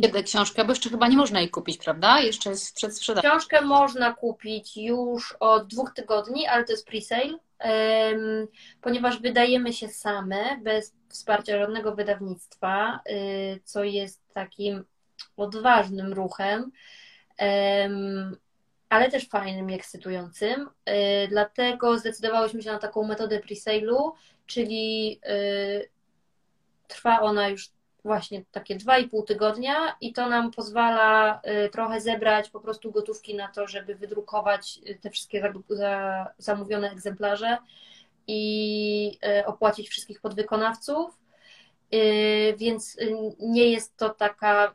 [0.02, 2.20] Kiedy książkę, bo jeszcze chyba nie można jej kupić, prawda?
[2.20, 3.28] Jeszcze jest przed sprzedażą.
[3.28, 7.38] Książkę można kupić już od dwóch tygodni, ale to jest pre-sale,
[8.80, 14.84] ponieważ wydajemy się same, bez wsparcia żadnego wydawnictwa, y, co jest takim
[15.36, 16.72] odważnym ruchem,
[18.88, 20.60] ale też fajnym i ekscytującym.
[20.88, 24.10] Y, dlatego zdecydowałyśmy się na taką metodę pre-sale'u,
[24.46, 25.88] czyli y,
[26.88, 27.70] trwa ona już
[28.04, 32.92] właśnie takie dwa i pół tygodnia i to nam pozwala y, trochę zebrać po prostu
[32.92, 35.52] gotówki na to, żeby wydrukować y, te wszystkie
[36.38, 37.58] zamówione egzemplarze
[38.26, 41.18] i y, opłacić wszystkich podwykonawców.
[42.56, 42.96] Więc
[43.38, 44.74] nie jest to taka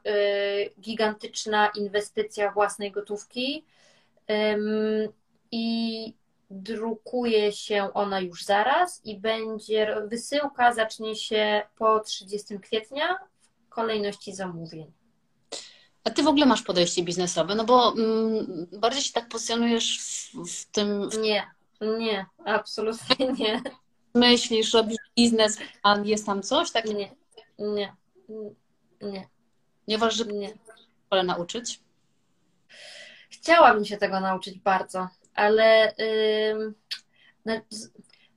[0.80, 3.66] gigantyczna inwestycja własnej gotówki.
[5.52, 6.14] I
[6.50, 13.18] drukuje się ona już zaraz i będzie wysyłka zacznie się po 30 kwietnia
[13.66, 14.92] w kolejności zamówień.
[16.04, 20.50] A ty w ogóle masz podejście biznesowe, no bo mm, bardziej się tak pozycjonujesz w,
[20.50, 21.10] w tym.
[21.10, 21.18] W...
[21.18, 21.48] Nie,
[21.82, 23.62] nie, absolutnie nie.
[24.16, 26.86] Myślisz, robisz biznes, a jest tam coś tak?
[26.86, 27.12] Nie,
[27.60, 27.96] nie,
[29.02, 29.28] nie.
[29.88, 30.58] Nie uważasz, że nie.
[31.24, 31.80] Nauczyć?
[33.30, 35.94] Chciałabym się tego nauczyć bardzo ale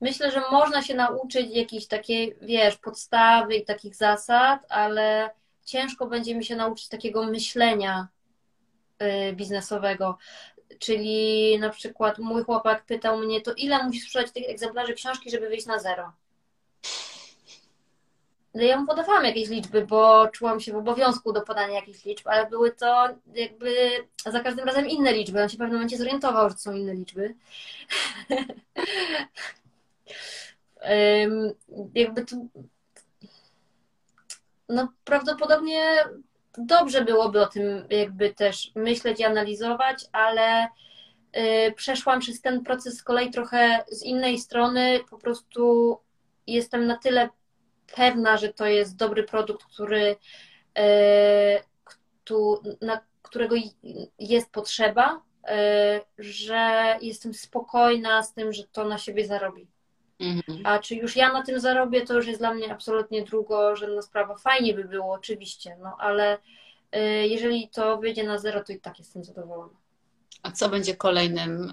[0.01, 5.31] myślę, że można się nauczyć jakiejś takiej, wiesz, podstawy i takich zasad, ale
[5.65, 8.09] ciężko będzie mi się nauczyć takiego myślenia
[9.03, 10.19] y, biznesowego.
[10.79, 15.49] Czyli na przykład mój chłopak pytał mnie, to ile musisz sprzedać tych egzemplarzy książki, żeby
[15.49, 16.13] wyjść na zero?
[18.57, 22.29] No ja mu podawałam jakieś liczby, bo czułam się w obowiązku do podania jakichś liczb,
[22.29, 23.91] ale były to jakby
[24.27, 25.43] za każdym razem inne liczby.
[25.43, 27.35] On się w pewnym momencie zorientował, że są inne liczby.
[31.95, 32.37] jakby to.
[34.69, 36.05] No, prawdopodobnie
[36.59, 40.69] dobrze byłoby o tym jakby też myśleć i analizować, ale y,
[41.77, 45.01] przeszłam przez ten proces z kolei trochę z innej strony.
[45.11, 45.97] Po prostu
[46.47, 47.29] jestem na tyle
[47.95, 50.17] pewna, że to jest dobry produkt, który,
[50.79, 51.63] e,
[52.81, 53.57] na którego
[54.19, 59.67] jest potrzeba, e, że jestem spokojna z tym, że to na siebie zarobi.
[60.21, 60.67] Mhm.
[60.67, 64.35] A czy już ja na tym zarobię, to już jest dla mnie absolutnie drugorzędna sprawa.
[64.35, 66.39] Fajnie by było, oczywiście, no ale
[66.93, 69.75] e, jeżeli to wyjdzie na zero, to i tak jestem zadowolona.
[70.43, 71.73] A co będzie kolejnym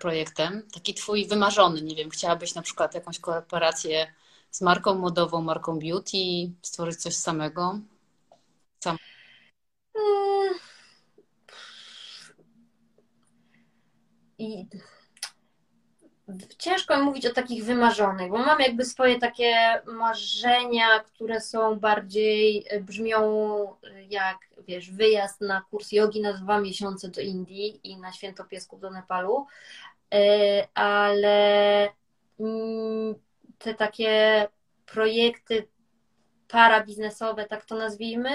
[0.00, 0.62] projektem?
[0.74, 4.06] Taki twój wymarzony, nie wiem, chciałabyś na przykład jakąś kooperację
[4.54, 7.78] z marką modową, marką beauty, stworzyć coś samego?
[8.80, 8.96] Sam.
[14.38, 14.66] I
[16.58, 22.80] ciężko mówić o takich wymarzonych, bo mam jakby swoje takie marzenia, które są bardziej, e,
[22.80, 23.22] brzmią
[23.82, 24.38] e, jak,
[24.68, 28.90] wiesz, wyjazd na kurs jogi na dwa miesiące do Indii i na Święto Piesków do
[28.90, 29.46] Nepalu,
[30.14, 31.88] e, ale
[32.40, 33.23] mm,
[33.64, 34.46] te takie
[34.86, 35.68] projekty
[36.48, 38.30] parabiznesowe, tak to nazwijmy,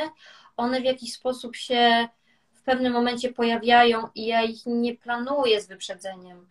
[0.58, 2.08] one w jakiś sposób się
[2.54, 6.48] w pewnym momencie pojawiają i ja ich nie planuję z wyprzedzeniem.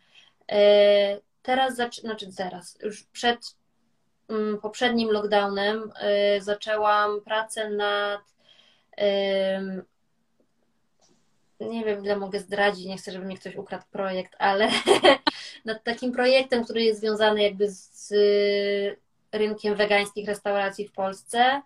[0.52, 3.56] E, teraz, znaczy teraz, już przed
[4.28, 8.20] mm, poprzednim lockdownem e, zaczęłam pracę nad
[11.60, 14.70] nie wiem, ile mogę zdradzić, nie chcę, żeby mi ktoś ukradł projekt, ale
[15.64, 18.12] nad takim projektem, który jest związany jakby z
[19.32, 21.62] rynkiem wegańskich restauracji w Polsce.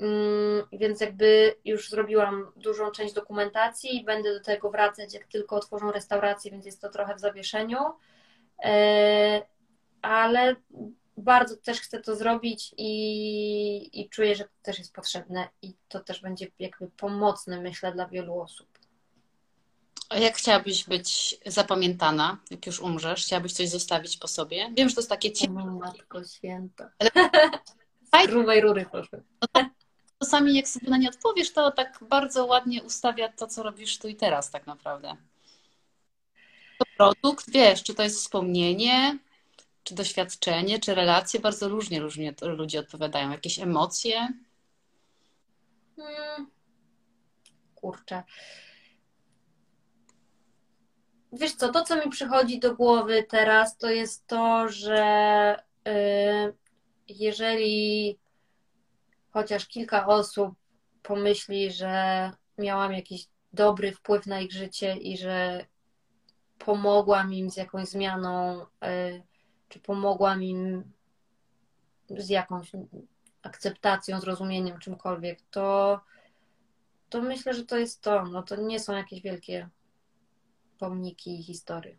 [0.00, 5.56] Mm, więc jakby już zrobiłam dużą część dokumentacji i będę do tego wracać, jak tylko
[5.56, 7.78] otworzą restaurację, więc jest to trochę w zawieszeniu.
[8.64, 9.42] E,
[10.02, 10.56] ale
[11.16, 16.00] bardzo też chcę to zrobić i, i czuję, że to też jest potrzebne i to
[16.00, 18.79] też będzie jakby pomocne, myślę, dla wielu osób.
[20.10, 23.24] A jak chciałabyś być zapamiętana, jak już umrzesz?
[23.24, 24.72] Chciałabyś coś zostawić po sobie?
[24.76, 25.64] Wiem, że to jest takie ciepłe.
[25.64, 26.90] Matko święta.
[26.98, 27.10] Ale...
[28.28, 29.22] grubej rury proszę.
[29.42, 29.66] No tak,
[30.18, 34.08] czasami jak sobie na nie odpowiesz, to tak bardzo ładnie ustawia to, co robisz tu
[34.08, 35.16] i teraz tak naprawdę.
[36.78, 39.18] To produkt, wiesz, czy to jest wspomnienie,
[39.84, 43.30] czy doświadczenie, czy relacje, bardzo różnie, różnie ludzie odpowiadają.
[43.30, 44.28] Jakieś emocje?
[45.96, 46.50] Hmm.
[47.74, 48.22] Kurczę
[51.32, 55.56] wiesz co, to co mi przychodzi do głowy teraz, to jest to, że
[55.88, 56.54] y,
[57.08, 58.18] jeżeli
[59.30, 60.54] chociaż kilka osób
[61.02, 65.66] pomyśli, że miałam jakiś dobry wpływ na ich życie i że
[66.58, 69.22] pomogłam im z jakąś zmianą, y,
[69.68, 70.92] czy pomogłam im
[72.08, 72.72] z jakąś
[73.42, 76.00] akceptacją, zrozumieniem, czymkolwiek, to,
[77.08, 78.24] to myślę, że to jest to.
[78.24, 79.68] No to nie są jakieś wielkie
[80.80, 81.98] pomniki i historii.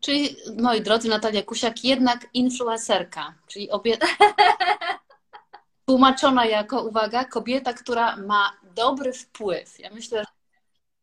[0.00, 3.98] Czyli, moi drodzy, Natalia Kusiak jednak influencerka, czyli obie...
[5.86, 9.78] tłumaczona jako, uwaga, kobieta, która ma dobry wpływ.
[9.78, 10.30] Ja myślę, że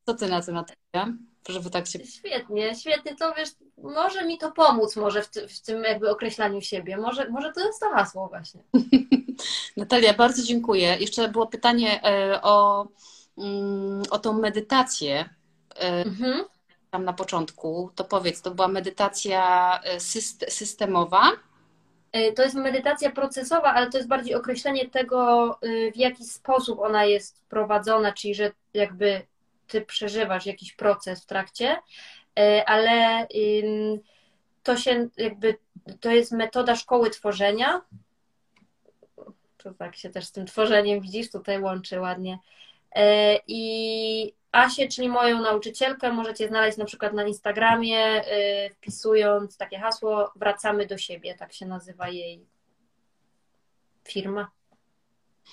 [0.06, 1.18] co ty na to, Natalia?
[1.50, 2.06] żeby tak się...
[2.06, 6.62] Świetnie, świetnie, to wiesz, może mi to pomóc może w, ty, w tym jakby określaniu
[6.62, 8.64] siebie, może, może to jest to hasło właśnie.
[9.78, 10.98] Natalia, bardzo dziękuję.
[11.00, 12.88] Jeszcze było pytanie e, o,
[13.38, 15.30] mm, o tą medytację.
[15.76, 16.46] E, mhm.
[16.92, 20.00] Tam na początku, to powiedz, to była medytacja e,
[20.50, 21.32] systemowa?
[22.36, 25.60] To jest medytacja procesowa, ale to jest bardziej określenie tego,
[25.94, 29.22] w jaki sposób ona jest prowadzona, czyli że jakby
[29.68, 31.78] ty przeżywasz jakiś proces w trakcie,
[32.66, 33.28] ale
[34.64, 35.58] to się jakby,
[36.00, 37.82] to jest metoda szkoły tworzenia,
[39.66, 42.40] to tak się też z tym tworzeniem, widzisz, tutaj łączy ładnie.
[42.96, 49.80] E, I Asię, czyli moją nauczycielkę, możecie znaleźć na przykład na Instagramie, e, wpisując takie
[49.80, 52.46] hasło Wracamy do siebie, tak się nazywa jej
[54.08, 54.52] firma,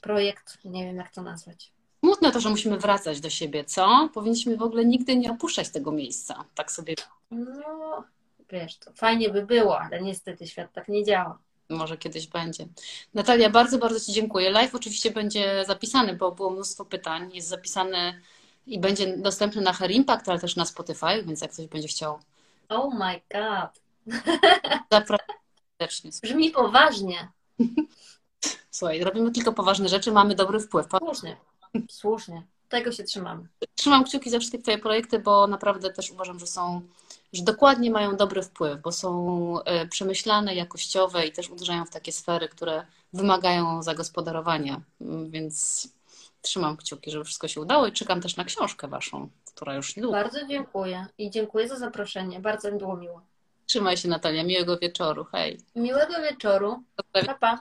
[0.03, 1.73] projekt, nie wiem jak to nazwać.
[2.05, 4.09] Smutne to, że musimy wracać do siebie, co?
[4.15, 6.95] Powinniśmy w ogóle nigdy nie opuszczać tego miejsca, tak sobie.
[7.31, 8.05] No,
[8.51, 11.39] wiesz, to fajnie by było, ale niestety świat tak nie działa.
[11.69, 12.67] Może kiedyś będzie.
[13.15, 14.51] Natalia, bardzo, bardzo Ci dziękuję.
[14.51, 17.31] Live oczywiście będzie zapisany, bo było mnóstwo pytań.
[17.35, 18.23] Jest zapisany
[18.67, 22.19] i będzie dostępny na Her Impact, ale też na Spotify, więc jak ktoś będzie chciał.
[22.69, 23.83] Oh my god.
[24.93, 25.37] Zapraszam
[25.79, 26.11] serdecznie.
[26.23, 27.29] Brzmi poważnie.
[28.71, 30.87] Słuchaj, robimy tylko poważne rzeczy, mamy dobry wpływ.
[30.99, 31.37] Słusznie,
[31.91, 32.43] słusznie.
[32.69, 33.49] Tego się trzymamy.
[33.75, 36.83] Trzymam kciuki za wszystkie Twoje projekty, bo naprawdę też uważam, że są
[37.33, 42.13] że dokładnie mają dobry wpływ, bo są e, przemyślane, jakościowe i też uderzają w takie
[42.13, 44.81] sfery, które wymagają zagospodarowania.
[45.01, 45.89] Mm, więc
[46.43, 50.17] trzymam kciuki, żeby wszystko się udało i czekam też na książkę Waszą, która już niedługo.
[50.19, 52.41] Bardzo dziękuję i dziękuję za zaproszenie.
[52.41, 53.23] Bardzo mi było miło.
[53.67, 55.25] Trzymaj się Natalia, miłego wieczoru.
[55.25, 55.61] Hej.
[55.77, 56.83] Miłego wieczoru.
[57.13, 57.61] Pa, pa.